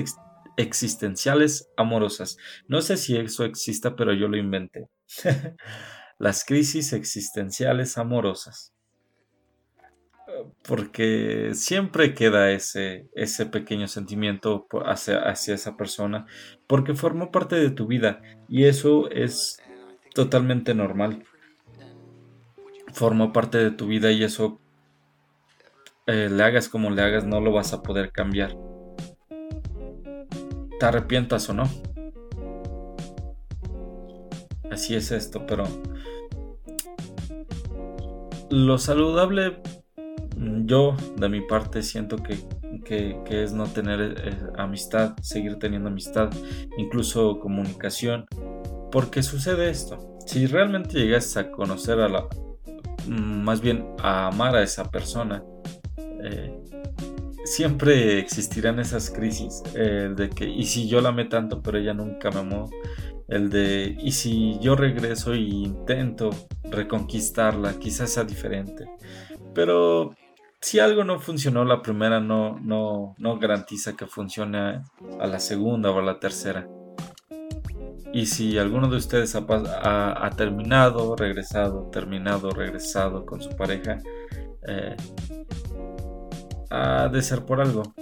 existenciales 0.56 1.70
amorosas. 1.76 2.36
No 2.68 2.82
sé 2.82 2.96
si 2.96 3.16
eso 3.16 3.44
exista, 3.44 3.96
pero 3.96 4.12
yo 4.12 4.28
lo 4.28 4.36
inventé. 4.36 4.88
las 6.18 6.44
crisis 6.44 6.92
existenciales 6.92 7.98
amorosas. 7.98 8.74
Porque 10.66 11.50
siempre 11.54 12.14
queda 12.14 12.50
ese, 12.50 13.08
ese 13.14 13.46
pequeño 13.46 13.88
sentimiento 13.88 14.66
hacia, 14.84 15.20
hacia 15.20 15.54
esa 15.54 15.76
persona, 15.76 16.26
porque 16.66 16.94
formó 16.94 17.30
parte 17.30 17.56
de 17.56 17.70
tu 17.70 17.86
vida 17.86 18.20
y 18.48 18.64
eso 18.64 19.10
es 19.10 19.62
totalmente 20.14 20.74
normal. 20.74 21.24
Formó 22.92 23.32
parte 23.32 23.58
de 23.58 23.70
tu 23.70 23.86
vida 23.86 24.10
y 24.12 24.24
eso 24.24 24.60
eh, 26.06 26.28
le 26.30 26.42
hagas 26.42 26.68
como 26.68 26.90
le 26.90 27.02
hagas, 27.02 27.24
no 27.24 27.40
lo 27.40 27.52
vas 27.52 27.72
a 27.72 27.82
poder 27.82 28.12
cambiar. 28.12 28.56
Te 30.80 30.86
arrepientas 30.86 31.48
o 31.50 31.54
no. 31.54 31.64
Así 34.70 34.94
es 34.94 35.10
esto, 35.10 35.44
pero 35.46 35.64
lo 38.50 38.78
saludable, 38.78 39.60
yo 40.64 40.96
de 41.16 41.28
mi 41.28 41.40
parte 41.40 41.82
siento 41.82 42.16
que, 42.16 42.38
es 43.30 43.52
no 43.52 43.66
tener 43.66 44.00
eh, 44.00 44.36
amistad, 44.56 45.16
seguir 45.20 45.58
teniendo 45.58 45.88
amistad, 45.88 46.30
incluso 46.76 47.38
comunicación, 47.40 48.26
porque 48.90 49.22
sucede 49.22 49.68
esto. 49.70 50.18
Si 50.26 50.46
realmente 50.46 50.98
llegas 50.98 51.36
a 51.36 51.50
conocer 51.50 52.00
a 52.00 52.08
la, 52.08 52.28
mm, 53.06 53.42
más 53.42 53.60
bien 53.60 53.86
a 53.98 54.28
amar 54.28 54.56
a 54.56 54.62
esa 54.62 54.90
persona, 54.90 55.42
eh, 56.22 56.58
siempre 57.44 58.18
existirán 58.18 58.78
esas 58.78 59.10
crisis, 59.10 59.62
el 59.74 60.14
de 60.16 60.30
que, 60.30 60.48
y 60.48 60.64
si 60.64 60.88
yo 60.88 61.00
la 61.00 61.10
amé 61.10 61.24
tanto, 61.24 61.62
pero 61.62 61.78
ella 61.78 61.94
nunca 61.94 62.30
me 62.30 62.40
amó, 62.40 62.70
el 63.28 63.50
de, 63.50 63.96
y 64.00 64.12
si 64.12 64.58
yo 64.60 64.76
regreso 64.76 65.34
e 65.34 65.40
intento 65.40 66.30
reconquistarla, 66.70 67.78
quizás 67.78 68.10
sea 68.10 68.24
diferente, 68.24 68.86
pero 69.54 70.14
si 70.60 70.80
algo 70.80 71.04
no 71.04 71.20
funcionó 71.20 71.64
la 71.64 71.82
primera, 71.82 72.20
no, 72.20 72.58
no, 72.60 73.14
no 73.18 73.38
garantiza 73.38 73.96
que 73.96 74.06
funcione 74.06 74.82
a 75.20 75.26
la 75.26 75.38
segunda 75.38 75.90
o 75.90 75.98
a 75.98 76.02
la 76.02 76.18
tercera. 76.18 76.68
Y 78.12 78.26
si 78.26 78.58
alguno 78.58 78.88
de 78.88 78.96
ustedes 78.96 79.34
ha, 79.36 80.26
ha 80.26 80.30
terminado, 80.30 81.14
regresado, 81.14 81.90
terminado, 81.90 82.50
regresado 82.50 83.26
con 83.26 83.42
su 83.42 83.50
pareja, 83.50 83.98
eh, 84.66 84.96
ha 86.70 87.08
de 87.08 87.22
ser 87.22 87.44
por 87.44 87.60
algo. 87.60 87.94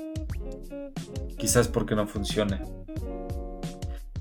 Quizás 1.36 1.68
porque 1.68 1.94
no 1.94 2.06
funcione. 2.06 2.60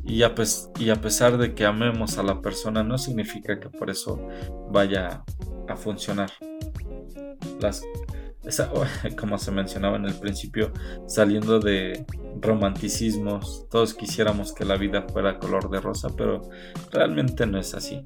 Y 0.03 0.23
a, 0.23 0.35
y 0.77 0.89
a 0.89 0.95
pesar 1.01 1.37
de 1.37 1.55
que 1.55 1.65
amemos 1.65 2.17
a 2.17 2.23
la 2.23 2.41
persona, 2.41 2.83
no 2.83 2.97
significa 2.97 3.59
que 3.59 3.69
por 3.69 3.89
eso 3.89 4.27
vaya 4.69 5.23
a 5.67 5.75
funcionar. 5.75 6.31
Las, 7.59 7.83
como 9.17 9.37
se 9.37 9.51
mencionaba 9.51 9.97
en 9.97 10.05
el 10.05 10.15
principio, 10.15 10.71
saliendo 11.07 11.59
de 11.59 12.05
romanticismos, 12.39 13.67
todos 13.69 13.93
quisiéramos 13.93 14.53
que 14.53 14.65
la 14.65 14.77
vida 14.77 15.03
fuera 15.03 15.39
color 15.39 15.69
de 15.69 15.79
rosa, 15.79 16.09
pero 16.15 16.41
realmente 16.91 17.45
no 17.45 17.59
es 17.59 17.73
así. 17.73 18.03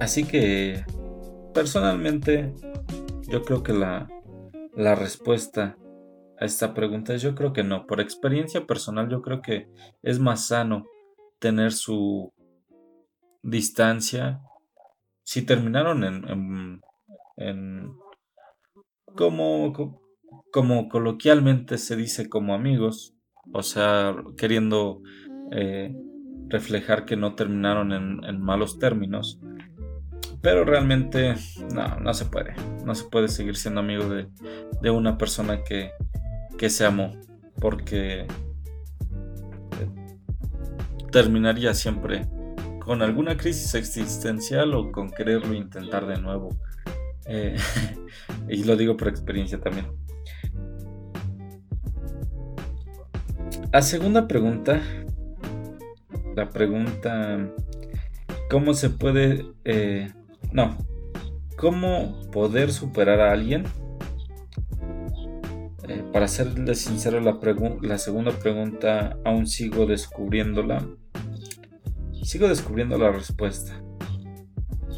Así 0.00 0.24
que, 0.24 0.84
personalmente, 1.54 2.52
yo 3.28 3.42
creo 3.42 3.62
que 3.62 3.72
la, 3.72 4.08
la 4.74 4.94
respuesta 4.94 5.76
a 6.40 6.44
esta 6.44 6.74
pregunta 6.74 7.14
es 7.14 7.22
yo 7.22 7.34
creo 7.34 7.52
que 7.52 7.62
no. 7.62 7.86
Por 7.86 8.00
experiencia 8.00 8.66
personal, 8.66 9.08
yo 9.08 9.22
creo 9.22 9.42
que 9.42 9.68
es 10.02 10.18
más 10.18 10.48
sano 10.48 10.86
tener 11.38 11.72
su 11.72 12.32
distancia. 13.42 14.40
Si 15.22 15.42
terminaron 15.42 16.02
en 16.02 16.28
en 16.28 16.80
como, 19.16 19.72
como 20.52 20.88
coloquialmente 20.88 21.78
se 21.78 21.96
dice 21.96 22.28
como 22.28 22.54
amigos, 22.54 23.14
o 23.52 23.62
sea, 23.62 24.14
queriendo 24.36 25.02
eh, 25.50 25.94
reflejar 26.48 27.04
que 27.04 27.16
no 27.16 27.34
terminaron 27.34 27.92
en, 27.92 28.40
malos 28.40 28.78
términos, 28.78 29.40
pero 30.40 30.64
realmente 30.64 31.34
no, 31.74 32.00
no 32.00 32.14
se 32.14 32.24
puede, 32.26 32.54
no 32.84 32.94
se 32.94 33.04
puede 33.04 33.28
seguir 33.28 33.56
siendo 33.56 33.80
amigo 33.80 34.08
de, 34.08 34.28
de 34.80 34.90
una 34.90 35.18
persona 35.18 35.62
que, 35.62 35.90
que 36.58 36.70
se 36.70 36.84
amó, 36.84 37.12
porque 37.60 38.26
terminaría 41.12 41.74
siempre 41.74 42.26
con 42.80 43.02
alguna 43.02 43.36
crisis 43.36 43.74
existencial 43.74 44.74
o 44.74 44.90
con 44.90 45.10
quererlo 45.10 45.54
intentar 45.54 46.06
de 46.06 46.20
nuevo. 46.20 46.48
Eh, 47.26 47.56
y 48.48 48.64
lo 48.64 48.76
digo 48.76 48.96
por 48.96 49.08
experiencia 49.08 49.60
también. 49.60 49.86
La 53.72 53.80
segunda 53.80 54.28
pregunta, 54.28 54.82
la 56.36 56.50
pregunta, 56.50 57.50
¿cómo 58.50 58.74
se 58.74 58.90
puede, 58.90 59.46
eh, 59.64 60.10
no, 60.52 60.76
cómo 61.56 62.20
poder 62.30 62.70
superar 62.70 63.20
a 63.20 63.32
alguien? 63.32 63.64
Eh, 65.88 66.04
para 66.12 66.28
serle 66.28 66.74
sincero, 66.74 67.20
la, 67.20 67.38
la 67.80 67.98
segunda 67.98 68.32
pregunta 68.32 69.16
aún 69.24 69.46
sigo 69.46 69.86
descubriéndola. 69.86 70.86
Sigo 72.22 72.48
descubriendo 72.48 72.98
la 72.98 73.10
respuesta 73.10 73.81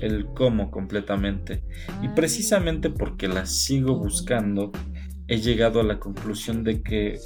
el 0.05 0.27
cómo 0.27 0.71
completamente. 0.71 1.63
Y 2.03 2.09
precisamente 2.09 2.91
porque 2.91 3.29
la 3.29 3.47
sigo 3.47 3.97
buscando, 3.97 4.71
he 5.27 5.39
llegado 5.39 5.81
a 5.81 5.85
la 5.85 5.99
conclusión 5.99 6.63
de 6.63 6.83
que 6.83 7.19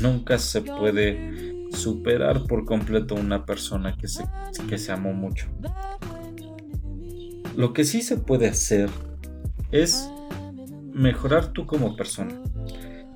nunca 0.00 0.38
se 0.38 0.60
puede 0.60 1.68
superar 1.72 2.44
por 2.46 2.66
completo 2.66 3.14
una 3.14 3.46
persona 3.46 3.96
que 3.96 4.08
se, 4.08 4.24
que 4.68 4.76
se 4.76 4.92
amó 4.92 5.14
mucho. 5.14 5.46
Lo 7.56 7.72
que 7.72 7.84
sí 7.84 8.02
se 8.02 8.18
puede 8.18 8.48
hacer 8.48 8.90
es 9.70 10.10
mejorar 10.92 11.52
tú 11.52 11.66
como 11.66 11.96
persona 11.96 12.34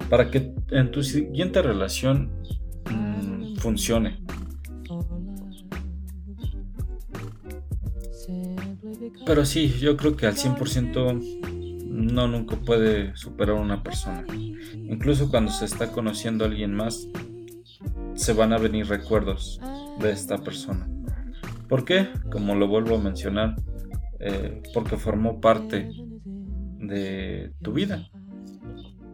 para 0.09 0.31
que 0.31 0.55
en 0.71 0.91
tu 0.91 1.03
siguiente 1.03 1.61
relación 1.61 2.31
mm, 2.91 3.57
funcione 3.57 4.26
Pero 9.27 9.45
sí, 9.45 9.69
yo 9.81 9.97
creo 9.97 10.17
que 10.17 10.27
al 10.27 10.37
100% 10.37 11.51
no 11.91 12.29
nunca 12.29 12.55
puede 12.57 13.17
superar 13.17 13.57
una 13.57 13.83
persona. 13.83 14.25
Incluso 14.73 15.29
cuando 15.29 15.51
se 15.51 15.65
está 15.65 15.91
conociendo 15.91 16.45
a 16.45 16.49
alguien 16.49 16.73
más, 16.73 17.09
se 18.15 18.33
van 18.33 18.53
a 18.53 18.59
venir 18.59 18.87
recuerdos 18.87 19.61
de 19.99 20.13
esta 20.13 20.39
persona. 20.39 20.89
¿Por 21.69 21.85
qué? 21.85 22.09
Como 22.31 22.55
lo 22.55 22.69
vuelvo 22.69 22.95
a 22.97 23.01
mencionar, 23.01 23.57
eh, 24.21 24.63
porque 24.73 24.97
formó 24.97 25.41
parte 25.41 25.91
de 26.79 27.53
tu 27.63 27.73
vida. 27.73 28.09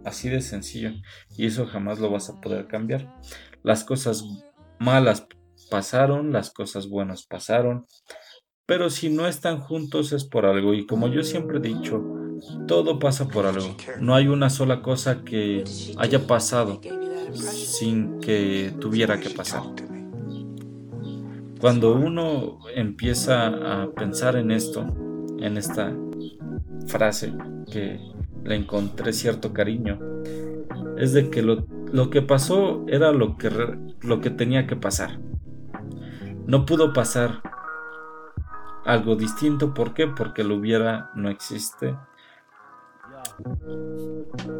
Así 0.05 0.29
de 0.29 0.42
sencillo. 0.42 0.90
Y 1.38 1.46
eso 1.46 1.66
jamás 1.66 1.98
lo 2.01 2.11
vas 2.11 2.29
a 2.29 2.38
poder 2.38 2.66
cambiar. 2.66 3.16
Las 3.62 3.83
cosas 3.83 4.25
malas 4.79 5.27
pasaron, 5.70 6.33
las 6.33 6.51
cosas 6.51 6.88
buenas 6.88 7.25
pasaron. 7.25 7.87
Pero 8.66 8.90
si 8.90 9.11
no 9.11 9.27
están 9.27 9.59
juntos 9.59 10.12
es 10.12 10.25
por 10.25 10.46
algo 10.46 10.72
y 10.72 10.87
como 10.87 11.09
yo 11.09 11.25
siempre 11.25 11.59
he 11.59 11.61
dicho, 11.61 12.03
todo 12.66 12.98
pasa 12.98 13.29
por 13.29 13.46
algo. 13.46 13.77
No 14.01 14.14
hay 14.14 14.29
una 14.29 14.51
sola 14.51 14.83
cosa 14.83 15.25
que 15.25 15.64
haya 15.98 16.27
pasado 16.27 16.81
sin 17.35 18.20
que 18.20 18.72
tuviera 18.81 19.18
que 19.18 19.31
pasar. 19.31 19.62
Cuando 21.61 21.94
uno 21.94 22.59
empieza 22.75 23.83
a 23.83 23.90
pensar 23.90 24.37
en 24.37 24.51
esto, 24.51 24.87
en 25.38 25.57
esta 25.57 25.92
frase 26.87 27.33
que 27.70 28.01
le 28.44 28.57
encontré 28.57 29.12
cierto 29.12 29.53
cariño, 29.53 29.98
es 30.98 31.12
de 31.12 31.31
que 31.31 31.42
lo, 31.42 31.66
lo 31.92 32.11
que 32.11 32.22
pasó 32.22 32.85
era 32.88 33.12
lo 33.12 33.37
que, 33.37 33.51
lo 34.03 34.20
que 34.20 34.31
tenía 34.31 34.66
que 34.66 34.77
pasar. 34.77 35.18
No 36.46 36.66
pudo 36.66 36.92
pasar 36.92 37.42
algo 38.85 39.16
distinto. 39.16 39.75
¿Por 39.75 39.95
qué? 39.95 40.07
Porque 40.07 40.45
lo 40.45 40.57
hubiera 40.57 41.11
no 41.14 41.29
existe. 41.29 41.97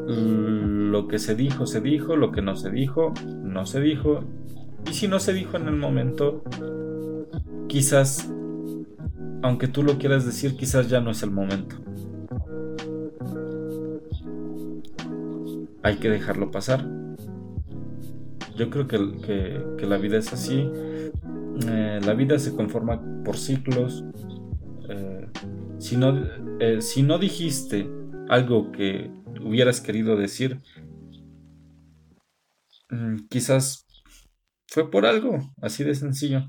Lo 0.07 1.09
que 1.09 1.19
se 1.19 1.35
dijo, 1.35 1.67
se 1.67 1.81
dijo. 1.81 2.17
Lo 2.17 2.33
que 2.33 2.43
no 2.43 2.57
se 2.57 2.71
dijo, 2.71 3.13
no 3.27 3.67
se 3.67 3.81
dijo. 3.81 4.25
Y 4.91 4.95
si 4.95 5.09
no 5.09 5.19
se 5.21 5.33
dijo 5.33 5.57
en 5.57 5.69
el 5.69 5.77
momento, 5.77 6.43
quizás, 7.69 8.31
aunque 9.43 9.69
tú 9.69 9.83
lo 9.83 9.99
quieras 9.99 10.27
decir, 10.27 10.57
quizás 10.57 10.89
ya 10.89 11.01
no 11.01 11.11
es 11.11 11.23
el 11.23 11.31
momento. 11.31 11.77
Hay 15.85 15.97
que 15.97 16.11
dejarlo 16.11 16.51
pasar. 16.51 16.85
Yo 18.57 18.71
creo 18.71 18.87
que, 18.87 19.65
que 19.79 19.87
la 19.87 19.97
vida 19.97 20.19
es 20.19 20.33
así 20.33 20.71
eh, 21.61 22.01
la 22.05 22.15
vida 22.15 22.39
se 22.39 22.55
conforma 22.55 23.01
por 23.25 23.37
ciclos. 23.37 24.05
Eh, 24.89 25.29
si, 25.79 25.97
no, 25.97 26.15
eh, 26.61 26.81
si 26.81 27.03
no 27.03 27.19
dijiste 27.19 27.89
algo 28.29 28.73
que 28.73 29.11
hubieras 29.43 29.81
querido 29.81 30.17
decir, 30.17 30.61
mm, 32.91 33.27
quizás 33.29 33.87
fue 34.67 34.91
por 34.91 35.07
algo, 35.07 35.39
así 35.61 35.85
de 35.85 35.95
sencillo. 35.95 36.49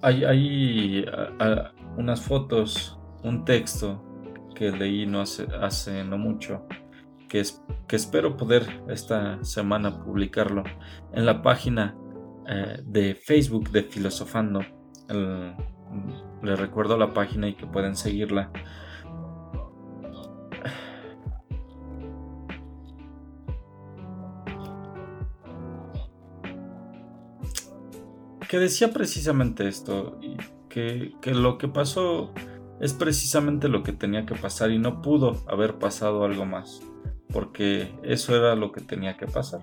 hay, 0.00 0.24
hay 0.24 1.04
unas 1.98 2.22
fotos, 2.22 2.98
un 3.22 3.44
texto 3.44 4.02
que 4.54 4.72
leí 4.72 5.04
no 5.04 5.20
hace, 5.20 5.46
hace 5.60 6.02
no 6.02 6.16
mucho 6.16 6.66
que, 7.32 7.96
espero 7.96 8.36
poder 8.36 8.82
esta 8.90 9.42
semana 9.42 10.04
publicarlo 10.04 10.64
en 11.14 11.24
la 11.24 11.40
página 11.40 11.96
eh, 12.46 12.82
de 12.84 13.14
Facebook 13.14 13.70
de 13.70 13.84
Filosofando. 13.84 14.60
les 16.42 16.58
recuerdo 16.58 16.98
la 16.98 17.14
página 17.14 17.48
y 17.48 17.54
que 17.54 17.66
pueden 17.66 17.96
seguirla. 17.96 18.50
Que 28.46 28.58
decía 28.58 28.92
precisamente 28.92 29.66
esto, 29.66 30.20
que 30.68 31.14
lo 31.24 31.56
que 31.56 31.68
pasó 31.68 32.34
es 32.78 32.92
precisamente 32.92 33.68
lo 33.68 33.82
que 33.82 33.94
tenía 33.94 34.26
que 34.26 34.34
pasar 34.34 34.70
y 34.70 34.78
no 34.78 35.00
pudo 35.00 35.42
haber 35.48 35.78
pasado 35.78 36.24
algo 36.24 36.44
más 36.44 36.82
porque 37.32 37.92
eso 38.02 38.36
era 38.36 38.54
lo 38.54 38.72
que 38.72 38.80
tenía 38.80 39.16
que 39.16 39.26
pasar. 39.26 39.60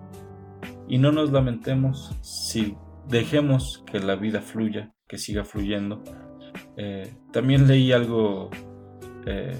Y 0.87 0.97
no 0.97 1.11
nos 1.11 1.31
lamentemos 1.31 2.15
si 2.21 2.75
dejemos 3.07 3.83
que 3.85 3.99
la 3.99 4.15
vida 4.15 4.41
fluya, 4.41 4.91
que 5.07 5.17
siga 5.17 5.43
fluyendo. 5.43 6.03
Eh, 6.77 7.13
también 7.31 7.67
leí 7.67 7.91
algo 7.91 8.49
eh, 9.25 9.57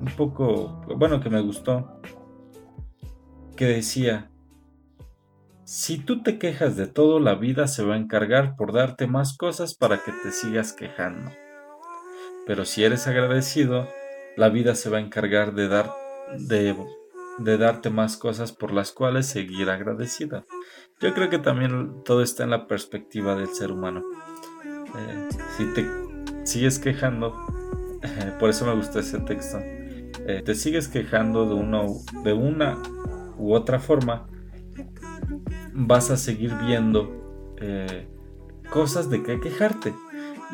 un 0.00 0.08
poco, 0.16 0.82
bueno, 0.96 1.20
que 1.20 1.30
me 1.30 1.40
gustó, 1.40 2.00
que 3.56 3.66
decía, 3.66 4.30
si 5.64 5.98
tú 5.98 6.22
te 6.22 6.38
quejas 6.38 6.76
de 6.76 6.86
todo, 6.86 7.18
la 7.18 7.34
vida 7.34 7.66
se 7.66 7.82
va 7.82 7.94
a 7.94 7.98
encargar 7.98 8.54
por 8.54 8.72
darte 8.72 9.08
más 9.08 9.36
cosas 9.36 9.74
para 9.74 9.98
que 9.98 10.12
te 10.22 10.30
sigas 10.30 10.72
quejando. 10.72 11.32
Pero 12.46 12.64
si 12.64 12.84
eres 12.84 13.08
agradecido, 13.08 13.88
la 14.36 14.48
vida 14.48 14.76
se 14.76 14.90
va 14.90 14.98
a 14.98 15.00
encargar 15.00 15.54
de 15.54 15.66
dar 15.66 15.92
de, 16.38 16.76
de 17.38 17.58
darte 17.58 17.90
más 17.90 18.16
cosas 18.16 18.52
por 18.52 18.72
las 18.72 18.92
cuales 18.92 19.26
seguir 19.26 19.70
agradecida. 19.70 20.46
Yo 21.00 21.12
creo 21.14 21.28
que 21.28 21.38
también 21.38 22.02
todo 22.04 22.22
está 22.22 22.44
en 22.44 22.50
la 22.50 22.66
perspectiva 22.66 23.34
del 23.34 23.48
ser 23.48 23.72
humano. 23.72 24.02
Eh, 24.64 25.28
si 25.56 25.66
te 25.74 25.86
sigues 26.44 26.78
quejando, 26.78 27.34
por 28.38 28.50
eso 28.50 28.64
me 28.66 28.74
gusta 28.74 29.00
ese 29.00 29.18
texto, 29.20 29.58
eh, 29.60 30.42
te 30.44 30.54
sigues 30.54 30.88
quejando 30.88 31.46
de, 31.46 31.54
uno, 31.54 31.86
de 32.24 32.32
una 32.32 32.78
u 33.36 33.52
otra 33.54 33.78
forma, 33.78 34.26
vas 35.72 36.10
a 36.10 36.16
seguir 36.16 36.54
viendo 36.64 37.54
eh, 37.60 38.08
cosas 38.70 39.10
de 39.10 39.22
que 39.22 39.40
quejarte 39.40 39.94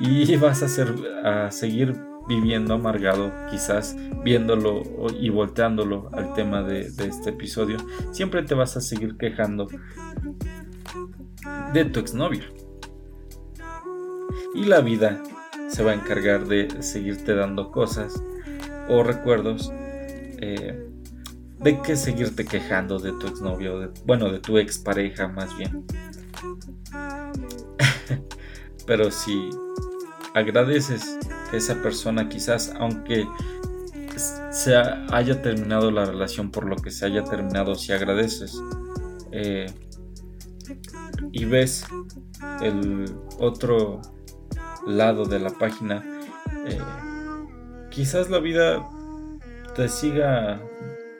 y 0.00 0.36
vas 0.38 0.62
a, 0.62 0.68
ser, 0.68 0.94
a 1.24 1.50
seguir 1.50 1.96
viviendo 2.28 2.74
amargado, 2.74 3.32
quizás 3.50 3.96
viéndolo 4.24 4.82
y 5.18 5.30
volteándolo 5.30 6.10
al 6.12 6.34
tema 6.34 6.62
de, 6.62 6.86
este 6.86 7.30
episodio, 7.30 7.78
siempre 8.12 8.42
te 8.42 8.54
vas 8.54 8.76
a 8.76 8.80
seguir 8.80 9.16
quejando 9.16 9.68
de 11.72 11.84
tu 11.86 12.00
exnovia. 12.00 12.44
Y 14.54 14.64
la 14.64 14.80
vida 14.80 15.22
se 15.68 15.82
va 15.82 15.92
a 15.92 15.94
encargar 15.94 16.46
de 16.46 16.82
seguirte 16.82 17.34
dando 17.34 17.70
cosas 17.70 18.22
o 18.88 19.02
recuerdos 19.02 19.72
eh, 19.72 20.88
de 21.60 21.80
que 21.80 21.96
seguirte 21.96 22.44
quejando 22.44 22.98
de 22.98 23.12
tu 23.12 23.26
exnovio, 23.26 23.92
bueno, 24.04 24.30
de 24.30 24.40
tu 24.40 24.58
expareja 24.58 25.28
más 25.28 25.56
bien. 25.56 25.86
Pero 28.86 29.10
si 29.10 29.50
agradeces 30.34 31.18
esa 31.52 31.82
persona, 31.82 32.28
quizás 32.28 32.72
aunque 32.78 33.26
se 34.50 34.76
haya 34.76 35.40
terminado 35.40 35.90
la 35.90 36.04
relación 36.04 36.50
por 36.50 36.66
lo 36.66 36.76
que 36.76 36.90
se 36.90 37.06
haya 37.06 37.24
terminado, 37.24 37.74
si 37.74 37.92
agradeces 37.92 38.62
eh, 39.32 39.66
y 41.32 41.44
ves 41.44 41.86
el 42.60 43.06
otro 43.38 44.00
lado 44.86 45.24
de 45.24 45.38
la 45.38 45.50
página, 45.50 46.04
eh, 46.66 46.78
quizás 47.90 48.28
la 48.28 48.38
vida 48.38 48.86
te 49.74 49.88
siga, 49.88 50.60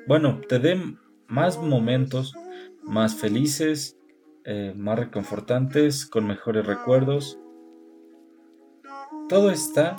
bueno, 0.07 0.41
te 0.49 0.59
dé 0.59 0.97
más 1.27 1.59
momentos 1.59 2.35
más 2.83 3.15
felices, 3.15 3.97
eh, 4.45 4.75
más 4.77 4.99
reconfortantes, 4.99 6.07
con 6.07 6.27
mejores 6.27 6.67
recuerdos. 6.67 7.39
Todo 9.29 9.51
está 9.51 9.97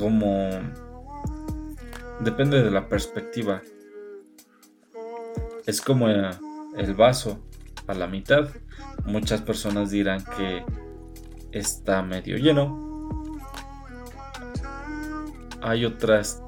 como... 0.00 0.50
Depende 2.20 2.62
de 2.62 2.70
la 2.70 2.88
perspectiva. 2.88 3.62
Es 5.66 5.80
como 5.80 6.08
el 6.08 6.94
vaso 6.94 7.40
a 7.86 7.94
la 7.94 8.06
mitad. 8.06 8.48
Muchas 9.04 9.40
personas 9.42 9.90
dirán 9.90 10.24
que 10.36 10.64
está 11.52 12.02
medio 12.02 12.36
lleno. 12.36 13.38
Hay 15.62 15.84
otras 15.84 16.42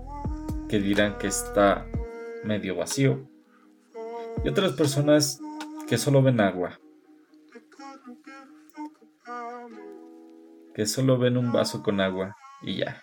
que 0.68 0.78
dirán 0.78 1.18
que 1.18 1.28
está 1.28 1.86
medio 2.44 2.76
vacío. 2.76 3.28
Y 4.44 4.48
otras 4.48 4.72
personas 4.72 5.40
que 5.88 5.96
solo 5.98 6.22
ven 6.22 6.40
agua. 6.40 6.78
Que 10.74 10.86
solo 10.86 11.18
ven 11.18 11.36
un 11.36 11.52
vaso 11.52 11.82
con 11.82 12.00
agua 12.00 12.36
y 12.62 12.78
ya. 12.78 13.02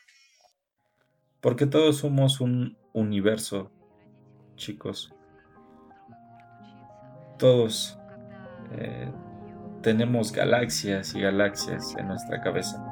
Porque 1.42 1.66
todos 1.66 1.98
somos 1.98 2.42
un 2.42 2.78
universo, 2.94 3.72
chicos. 4.56 5.14
Todos 7.38 7.98
eh, 8.72 9.10
tenemos 9.82 10.32
galaxias 10.32 11.16
y 11.16 11.22
galaxias 11.22 11.96
en 11.98 12.08
nuestra 12.08 12.42
cabeza. 12.42 12.86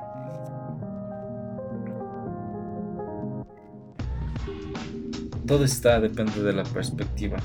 Todo 5.45 5.63
está, 5.63 5.99
depende 5.99 6.43
de 6.43 6.53
la 6.53 6.63
perspectiva. 6.63 7.37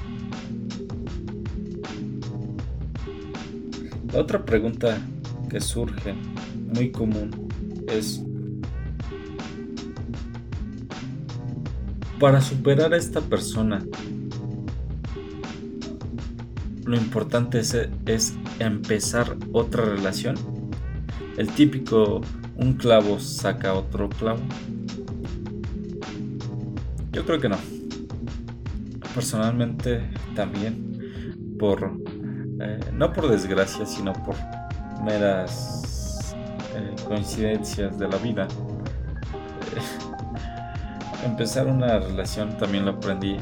La 4.12 4.20
otra 4.20 4.44
pregunta 4.44 4.98
que 5.48 5.60
surge 5.60 6.14
muy 6.74 6.90
común 6.90 7.48
es, 7.88 8.22
para 12.22 12.40
superar 12.40 12.94
a 12.94 12.96
esta 12.98 13.20
persona, 13.20 13.84
lo 16.84 16.96
importante 16.96 17.58
es, 17.58 17.76
es 18.06 18.34
empezar 18.60 19.36
otra 19.50 19.86
relación. 19.86 20.36
El 21.36 21.48
típico 21.48 22.20
un 22.56 22.74
clavo 22.74 23.18
saca 23.18 23.74
otro 23.74 24.08
clavo. 24.08 24.38
Yo 27.10 27.26
creo 27.26 27.40
que 27.40 27.48
no. 27.48 27.58
Personalmente 29.16 30.08
también 30.36 31.56
por 31.58 31.90
eh, 32.60 32.78
no 32.92 33.12
por 33.12 33.30
desgracia, 33.30 33.84
sino 33.84 34.12
por 34.12 34.36
meras 35.04 36.36
eh, 36.76 36.94
coincidencias 37.04 37.98
de 37.98 38.06
la 38.06 38.16
vida. 38.18 38.46
empezar 41.22 41.66
una 41.66 41.98
relación 41.98 42.56
también 42.58 42.84
lo 42.84 42.92
aprendí. 42.92 43.38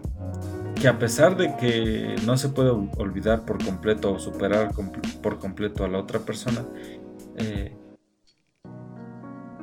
que 0.73 0.87
a 0.87 0.97
pesar 0.97 1.37
de 1.37 1.55
que 1.57 2.15
no 2.25 2.37
se 2.37 2.49
puede 2.49 2.71
olvidar 2.71 3.45
por 3.45 3.63
completo 3.63 4.13
o 4.13 4.19
superar 4.19 4.71
por 5.21 5.37
completo 5.37 5.85
a 5.85 5.87
la 5.87 5.99
otra 5.99 6.19
persona, 6.21 6.65
eh, 7.37 7.77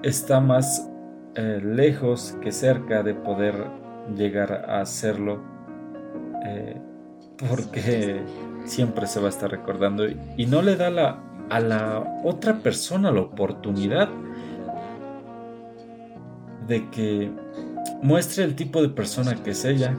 está 0.05 0.39
más 0.39 0.89
eh, 1.35 1.61
lejos 1.61 2.39
que 2.41 2.53
cerca 2.53 3.03
de 3.03 3.15
poder 3.15 3.67
llegar 4.17 4.53
a 4.53 4.81
hacerlo 4.81 5.43
eh, 6.45 6.81
porque 7.49 8.23
siempre 8.65 9.09
se 9.09 9.19
va 9.19 9.27
a 9.27 9.31
estar 9.31 9.51
recordando 9.51 10.05
y 10.09 10.47
no 10.47 10.63
le 10.63 10.77
da 10.77 11.19
a 11.51 11.61
la 11.61 12.21
otra 12.23 12.61
persona 12.61 13.11
la 13.11 13.23
oportunidad 13.23 14.09
de 16.69 16.89
que 16.91 17.33
muestre 18.03 18.45
el 18.45 18.55
tipo 18.57 18.83
de 18.83 18.89
persona 18.89 19.43
que 19.43 19.53
es 19.53 19.65
ella 19.65 19.97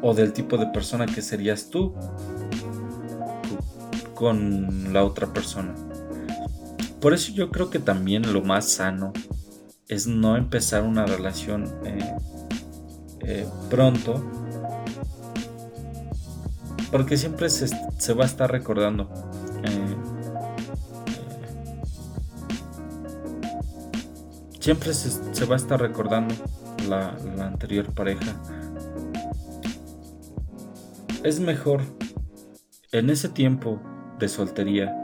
o 0.00 0.14
del 0.14 0.32
tipo 0.32 0.58
de 0.58 0.66
persona 0.66 1.06
que 1.06 1.22
serías 1.22 1.70
tú 1.70 1.94
con 4.14 4.92
la 4.92 5.04
otra 5.04 5.32
persona. 5.32 5.74
Por 7.00 7.14
eso 7.14 7.32
yo 7.32 7.50
creo 7.50 7.70
que 7.70 7.78
también 7.78 8.32
lo 8.32 8.42
más 8.42 8.68
sano 8.68 9.12
es 9.88 10.06
no 10.06 10.36
empezar 10.36 10.82
una 10.82 11.04
relación 11.04 11.64
eh, 11.84 12.14
eh, 13.20 13.46
pronto. 13.68 14.24
Porque 16.90 17.16
siempre 17.16 17.48
se, 17.50 18.14
va 18.14 18.24
a 18.24 18.26
estar 18.26 18.50
recordando. 18.50 19.10
Siempre 24.62 24.94
se, 24.94 25.44
va 25.44 25.54
a 25.54 25.56
estar 25.56 25.80
recordando 25.80 26.36
la, 26.88 27.16
anterior 27.44 27.92
pareja. 27.92 28.40
Es 31.24 31.40
mejor 31.40 31.80
en 32.92 33.10
ese 33.10 33.28
tiempo 33.28 33.82
de 34.20 34.28
soltería, 34.28 34.96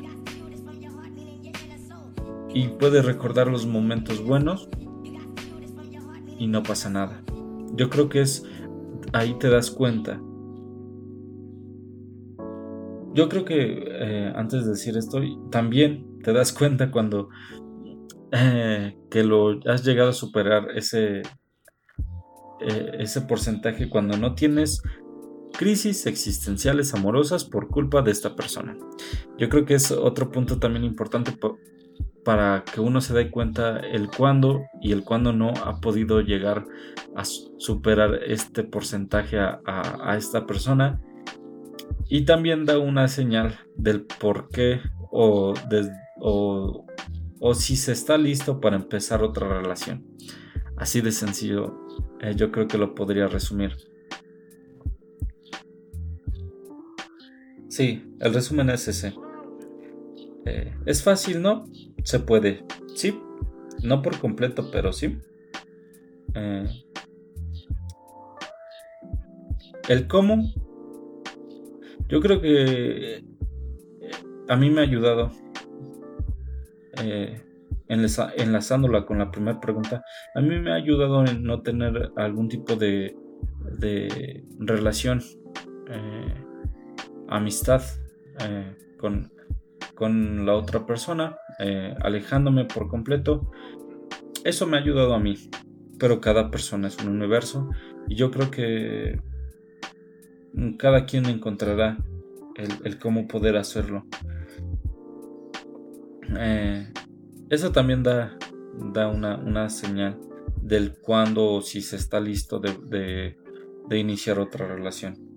Y 2.55 2.69
puedes 2.69 3.05
recordar 3.05 3.49
los 3.49 3.67
momentos 3.67 4.25
buenos 4.25 4.69
y 6.39 6.47
no 6.47 6.63
pasa 6.63 6.91
nada. 6.91 7.25
Yo 7.75 7.91
creo 7.91 8.09
que 8.09 8.21
es 8.21 8.47
ahí 9.13 9.35
te 9.35 9.51
das 9.51 9.73
cuenta. 9.73 10.21
Yo 13.15 13.29
creo 13.29 13.45
que 13.45 13.83
eh, 13.85 14.33
antes 14.37 14.65
de 14.65 14.71
decir 14.71 14.97
esto, 14.97 15.21
también 15.51 16.12
te 16.23 16.33
das 16.33 16.53
cuenta 16.53 16.91
cuando 16.91 17.29
eh, 18.33 18.97
que 19.11 19.25
lo 19.25 19.61
has 19.67 19.85
llegado 19.85 20.11
a 20.11 20.15
superar 20.15 20.69
ese, 20.75 21.23
eh, 22.61 22.93
ese 22.99 23.21
porcentaje 23.23 23.91
cuando 23.91 24.17
no 24.17 24.35
tienes 24.35 24.83
crisis 25.53 26.07
existenciales 26.07 26.95
amorosas 26.95 27.45
por 27.45 27.69
culpa 27.69 28.03
de 28.03 28.11
esta 28.11 28.35
persona. 28.35 28.77
Yo 29.39 29.49
creo 29.49 29.65
que 29.65 29.75
es 29.75 29.91
otro 29.91 30.31
punto 30.31 30.59
también 30.59 30.85
importante 30.85 31.33
para 32.25 32.65
que 32.65 32.81
uno 32.81 33.01
se 33.01 33.15
dé 33.15 33.31
cuenta 33.31 33.79
el 33.79 34.09
cuándo 34.09 34.63
y 34.81 34.93
el 34.93 35.05
cuándo 35.05 35.33
no 35.33 35.53
ha 35.65 35.81
podido 35.81 36.21
llegar 36.21 36.65
a 37.17 37.25
superar 37.25 38.21
este 38.27 38.65
porcentaje 38.65 39.39
a, 39.39 40.15
esta 40.17 40.47
persona. 40.47 41.01
Y 42.09 42.25
también 42.25 42.65
da 42.65 42.79
una 42.79 43.09
señal 43.09 43.59
del 43.77 44.05
por 44.05 44.49
qué 44.49 44.81
o, 45.11 45.55
o, 46.25 46.87
si 47.55 47.77
se 47.77 47.93
está 47.93 48.17
listo 48.17 48.61
para 48.61 48.77
empezar 48.77 49.23
otra 49.23 49.49
relación. 49.49 50.07
Así 50.77 51.01
de 51.01 51.11
sencillo, 51.11 51.87
eh, 52.21 52.35
yo 52.37 52.53
creo 52.53 52.69
que 52.69 52.79
lo 52.79 52.95
podría 52.95 53.27
resumir. 53.27 53.77
Sí, 57.69 58.15
el 58.21 58.35
resumen 58.35 58.71
es 58.71 58.87
ese. 58.87 59.15
Eh, 60.47 60.73
es 60.87 61.03
fácil, 61.03 61.43
¿no? 61.43 61.65
Se 62.05 62.21
puede. 62.21 62.65
Sí. 62.95 63.21
No 63.83 64.03
por 64.03 64.19
completo, 64.21 64.71
pero 64.71 64.93
sí. 64.93 65.19
Eh, 66.35 66.67
el 69.89 70.07
cómo. 70.07 70.53
Yo 72.09 72.21
creo 72.21 72.41
que 72.41 73.25
a 74.49 74.57
mí 74.57 74.71
me 74.71 74.83
ha 74.83 74.85
ayudado. 74.85 75.42
Enlazándola 77.89 79.07
con 79.07 79.19
la 79.19 79.31
primera 79.31 79.61
pregunta. 79.61 80.03
A 80.35 80.41
mí 80.41 80.59
me 80.59 80.73
ha 80.73 80.77
ayudado 80.77 81.25
en 81.25 81.43
no 81.43 81.63
tener 81.63 82.11
algún 82.17 82.49
tipo 82.49 82.77
de, 82.77 83.17
de 83.79 84.45
relación 84.59 85.21
amistad 87.33 87.83
eh, 88.41 88.77
con, 88.99 89.33
con, 89.95 90.47
la 90.47 90.55
otra 90.55 90.87
persona, 90.87 91.37
eh, 91.59 91.95
alejándome 92.01 92.67
por 92.67 92.89
completo. 92.89 93.51
Eso 94.45 94.67
me 94.67 94.77
ha 94.77 94.81
ayudado 94.81 95.15
a 95.15 95.19
mí, 95.19 95.37
pero 95.99 96.21
cada 96.21 96.51
persona 96.51 96.89
es 96.89 96.99
un 97.03 97.09
universo 97.09 97.71
y 98.09 98.17
yo 98.17 98.31
creo 98.31 98.51
que 98.51 99.21
cada 100.79 101.07
quien 101.07 101.27
encontrará 101.27 101.99
el, 102.85 102.99
cómo 102.99 103.27
poder 103.27 103.57
hacerlo. 103.57 104.05
Eh, 106.37 106.93
eso 107.51 107.73
también 107.73 108.03
da, 108.03 108.37
da 108.93 109.09
una, 109.09 109.69
señal 109.69 110.19
del 110.61 110.95
cuándo 110.99 111.47
o 111.47 111.61
si 111.61 111.83
se 111.83 111.97
está 111.97 112.21
listo 112.21 112.61
de 112.61 113.37
iniciar 113.91 114.39
otra 114.39 114.67
relación. 114.67 115.33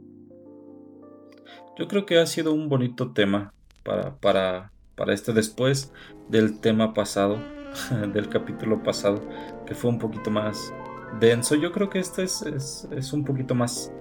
Yo 1.77 1.89
creo 1.89 2.05
que 2.05 2.19
ha 2.19 2.25
sido 2.25 2.53
un 2.53 2.69
bonito 2.69 3.11
tema 3.11 3.53
para, 3.83 4.15
para, 4.15 4.71
para 4.95 5.13
este 5.13 5.33
después 5.33 5.91
del 6.29 6.59
tema 6.59 6.93
pasado, 6.93 7.37
del 8.13 8.29
capítulo 8.29 8.81
pasado, 8.81 9.21
que 9.65 9.75
fue 9.75 9.91
un 9.91 9.99
poquito 9.99 10.31
más 10.31 10.73
denso. 11.19 11.55
Yo 11.55 11.73
creo 11.73 11.89
que 11.89 11.99
este 11.99 12.23
es, 12.23 12.41
es, 12.43 13.13
un 13.13 13.25
poquito 13.25 13.55
más, 13.55 13.91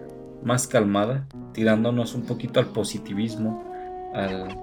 más 0.45 0.69
calmada, 0.69 1.27
tirándonos 1.53 2.15
un 2.15 2.23
poquito 2.23 2.61
al 2.61 2.67
positivismo, 2.67 3.65
al, 4.15 4.57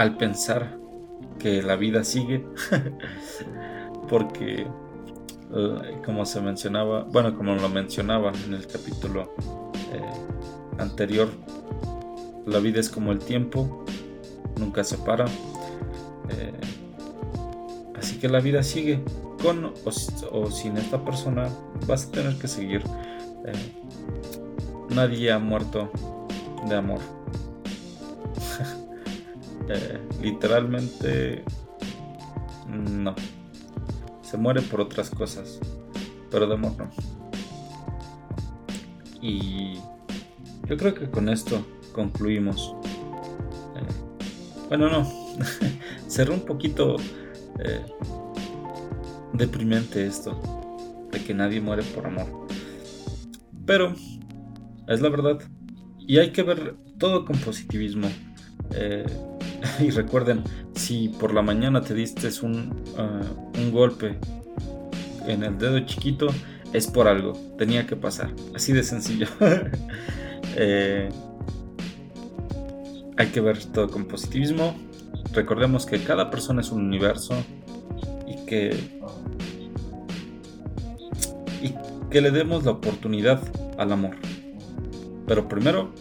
al 0.00 0.16
pensar 0.16 0.78
que 1.38 1.62
la 1.62 1.76
vida 1.76 2.04
sigue, 2.04 2.42
porque 4.08 4.66
eh, 5.54 6.00
como 6.06 6.24
se 6.24 6.40
mencionaba, 6.40 7.02
bueno, 7.04 7.36
como 7.36 7.54
lo 7.54 7.68
mencionaba 7.68 8.32
en 8.46 8.54
el 8.54 8.66
capítulo 8.66 9.34
eh, 9.92 10.78
anterior, 10.78 11.28
la 12.46 12.60
vida 12.60 12.80
es 12.80 12.88
como 12.88 13.12
el 13.12 13.18
tiempo, 13.18 13.84
nunca 14.58 14.84
se 14.84 14.96
para. 14.96 15.26
Eh, 15.26 16.52
Así 17.98 18.16
que 18.16 18.30
la 18.30 18.40
vida 18.40 18.62
sigue. 18.62 19.04
Con 19.42 19.74
o, 20.32 20.50
sin 20.50 20.78
esta 20.78 21.04
persona 21.04 21.50
vas 21.86 22.06
a 22.06 22.10
tener 22.10 22.36
que 22.38 22.48
seguir. 22.48 22.82
Nadie 24.88 25.30
ha 25.30 25.38
muerto 25.38 25.90
de 26.68 26.76
amor. 26.76 27.19
Literalmente 30.22 31.44
no. 32.68 33.14
Se 34.22 34.36
muere 34.36 34.62
por 34.62 34.80
otras 34.80 35.10
cosas. 35.10 35.60
Pero 36.30 36.46
de 36.46 36.54
amor 36.54 36.72
no. 36.78 36.90
Y 39.20 39.74
yo 40.66 40.76
creo 40.76 40.94
que 40.94 41.10
con 41.10 41.28
esto 41.28 41.64
concluimos. 41.92 42.74
Eh, 43.76 44.68
bueno, 44.68 44.88
no. 44.88 45.12
Cerró 46.06 46.34
un 46.34 46.44
poquito 46.44 46.96
eh, 47.58 47.84
deprimente 49.32 50.06
esto. 50.06 50.40
De 51.10 51.22
que 51.24 51.34
nadie 51.34 51.60
muere 51.60 51.82
por 51.82 52.06
amor. 52.06 52.46
Pero 53.66 53.94
es 54.86 55.00
la 55.00 55.08
verdad. 55.08 55.40
Y 55.98 56.18
hay 56.18 56.30
que 56.30 56.42
ver 56.42 56.76
todo 56.98 57.24
con 57.24 57.36
positivismo. 57.38 58.08
Eh, 58.72 59.04
y 59.80 59.90
recuerden, 59.90 60.42
si 60.74 61.08
por 61.08 61.34
la 61.34 61.42
mañana 61.42 61.82
te 61.82 61.94
diste 61.94 62.28
un, 62.42 62.74
ah, 62.96 63.20
un 63.58 63.72
golpe 63.72 64.18
en 65.26 65.42
el 65.42 65.58
dedo 65.58 65.80
chiquito, 65.80 66.28
es 66.72 66.86
por 66.86 67.08
algo, 67.08 67.32
tenía 67.58 67.86
que 67.86 67.96
pasar, 67.96 68.30
así 68.54 68.72
de 68.72 68.82
sencillo. 68.82 69.26
Eh, 70.56 71.08
hay 73.16 73.28
que 73.28 73.40
ver 73.40 73.64
todo 73.66 73.88
con 73.88 74.06
positivismo. 74.06 74.74
Recordemos 75.32 75.86
que 75.86 76.02
cada 76.02 76.28
persona 76.28 76.60
es 76.60 76.72
un 76.72 76.84
universo 76.84 77.34
y 78.26 78.44
que 78.46 78.76
y 81.62 81.72
que 82.10 82.20
le 82.20 82.32
demos 82.32 82.64
la 82.64 82.72
oportunidad 82.72 83.40
al 83.78 83.92
amor. 83.92 84.16
Pero 85.26 85.48
primero 85.48 85.92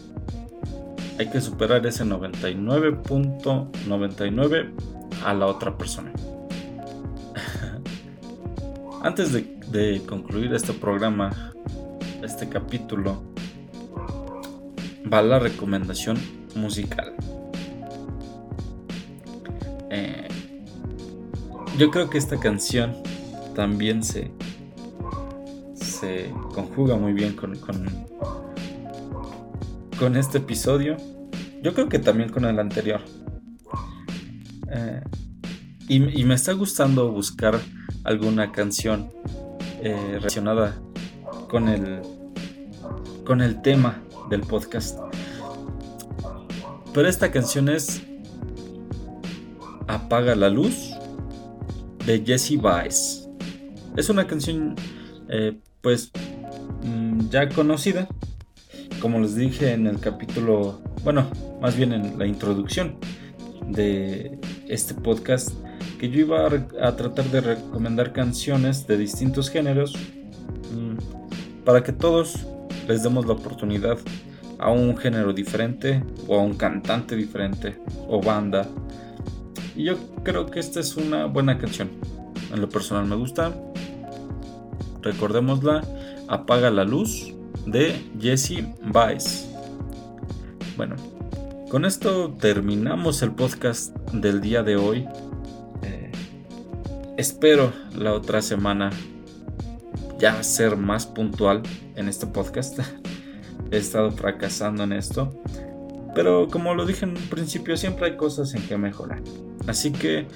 hay 1.20 1.30
que 1.30 1.40
superar 1.42 1.86
ese 1.86 2.06
99.99 2.06 4.72
a 5.26 5.34
la 5.34 5.48
otra 5.48 5.78
persona. 5.78 6.14
Antes 9.04 9.34
de, 9.34 10.02
concluir 10.08 10.54
este 10.54 10.72
programa, 10.72 11.52
este 12.24 12.48
capítulo, 12.48 13.22
va 15.12 15.22
la 15.22 15.40
recomendación 15.40 16.18
musical. 16.56 17.14
Eh, 19.90 20.30
yo 21.78 21.92
creo 21.92 22.10
que 22.10 22.18
esta 22.18 22.40
canción 22.40 22.96
también 23.56 24.04
se, 24.04 24.32
se 25.74 26.32
conjuga 26.54 26.96
muy 26.96 27.12
bien 27.12 27.36
con, 27.36 27.58
con 27.58 28.08
este 30.08 30.38
episodio. 30.38 30.96
Yo 31.62 31.74
creo 31.74 31.90
que 31.90 32.00
también 32.00 32.30
con 32.30 32.46
el 32.46 32.58
anterior. 32.58 33.02
Eh, 34.72 35.02
y, 35.90 36.24
me 36.24 36.36
está 36.36 36.54
gustando 36.54 37.12
buscar 37.12 37.60
alguna 38.06 38.52
canción 38.52 39.12
eh, 39.82 40.12
relacionada 40.14 40.80
con 41.50 41.68
el, 41.68 42.02
con 43.26 43.42
el 43.42 43.62
tema 43.62 44.02
del 44.30 44.42
podcast. 44.42 45.00
Pero 46.94 47.10
esta 47.10 47.32
canción 47.32 47.68
es 47.68 48.02
Apaga 49.88 50.36
la 50.36 50.50
luz 50.50 50.92
de 52.06 52.24
Jesse 52.26 52.60
Baez. 52.62 53.28
Es 53.98 54.10
una 54.10 54.28
canción 54.28 54.76
eh, 55.28 55.60
pues 55.82 56.12
mm, 56.84 57.30
ya 57.30 57.50
conocida 57.50 58.08
como 59.00 59.20
les 59.20 59.36
dije 59.36 59.74
en 59.74 59.88
el 59.88 60.00
capítulo, 60.00 60.80
bueno, 61.04 61.28
más 61.62 61.76
bien 61.76 61.94
en 61.94 62.18
la 62.20 62.26
introducción 62.26 62.96
de 63.68 64.38
este 64.68 64.94
podcast, 64.94 65.52
que 66.00 66.10
yo 66.10 66.20
iba 66.20 66.48
a, 66.82 66.96
tratar 66.96 67.26
de 67.26 67.42
recomendar 67.42 68.14
canciones 68.14 68.88
de 68.88 68.98
distintos 68.98 69.50
géneros 69.50 69.96
mm, 70.74 71.64
para 71.64 71.84
que 71.84 71.92
todos 71.92 72.46
les 72.88 73.04
demos 73.04 73.26
la 73.26 73.34
oportunidad 73.34 73.98
a 74.58 74.72
un 74.72 74.98
género 74.98 75.34
diferente 75.34 76.04
o 76.28 76.40
a 76.40 76.42
un 76.42 76.56
cantante 76.56 77.16
diferente 77.16 77.78
o 78.08 78.22
banda. 78.22 78.68
Y 79.76 79.86
yo 79.86 79.98
creo 80.24 80.46
que 80.48 80.60
esta 80.60 80.80
es 80.80 80.98
una 80.98 81.26
buena 81.26 81.58
canción. 81.58 81.90
En 82.52 82.60
lo 82.60 82.68
personal 82.68 83.06
me 83.06 83.16
gusta. 83.16 83.54
Recordémosla. 85.02 85.84
Apaga 86.28 86.70
la 86.70 86.84
luz 86.84 87.34
de 87.72 88.10
Jesse 88.20 88.64
Baez. 88.84 89.48
Bueno, 90.76 90.96
con 91.70 91.86
esto 91.86 92.32
terminamos 92.40 93.22
el 93.22 93.32
podcast 93.32 93.96
del 94.12 94.42
día 94.42 94.64
de 94.64 94.76
hoy. 94.76 95.08
Eh, 95.84 96.12
espero 97.18 97.72
la 97.96 98.14
otra 98.14 98.42
semana 98.42 98.90
ya 100.18 100.42
ser 100.44 100.78
más 100.78 101.06
puntual 101.06 101.62
en 101.96 102.10
este 102.10 102.26
podcast. 102.28 102.80
He 103.72 103.78
estado 103.78 104.12
fracasando 104.12 104.84
en 104.84 104.94
esto. 104.94 105.40
Pero 106.16 106.48
como 106.48 106.74
lo 106.74 106.86
dije 106.86 107.06
en 107.06 107.12
un 107.12 107.24
principio, 107.30 107.78
siempre 107.78 108.08
hay 108.08 108.18
cosas 108.18 108.56
en 108.56 108.64
que 108.64 108.78
mejorar. 108.78 109.22
Así 109.68 109.92
que 109.92 110.28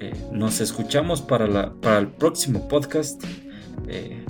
eh, 0.00 0.12
nos 0.32 0.60
escuchamos 0.60 1.22
para, 1.22 1.46
la, 1.46 1.72
para 1.72 1.98
el 1.98 2.08
próximo 2.08 2.68
podcast. 2.68 3.24
Eh, 3.88 4.24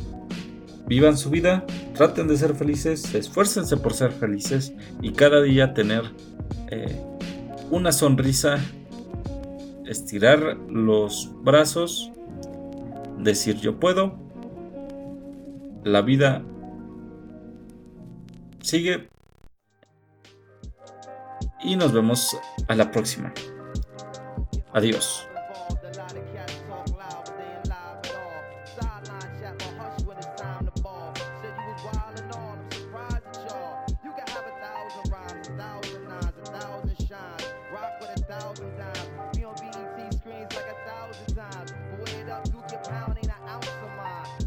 Vivan 0.87 1.17
su 1.17 1.31
vida, 1.31 1.65
traten 1.95 2.29
de 2.29 2.37
ser 2.37 2.55
felices, 2.55 3.15
esfuércense 3.15 3.77
por 3.77 3.95
ser 3.95 4.13
felices 4.13 4.75
y 5.01 5.13
cada 5.13 5.41
día 5.43 5.73
tener 5.73 6.03
eh, 6.71 7.01
una 7.71 7.91
sonrisa, 7.91 8.59
estirar 9.87 10.59
los 10.69 11.31
brazos, 11.43 12.13
decir 13.19 13.57
yo 13.57 13.81
puedo. 13.81 14.19
La 15.85 16.03
vida 16.03 16.43
sigue 18.61 19.09
y 21.63 21.77
nos 21.77 21.93
vemos 21.93 22.37
a 22.69 22.75
la 22.75 22.91
próxima. 22.91 23.33
Adiós. 24.73 25.29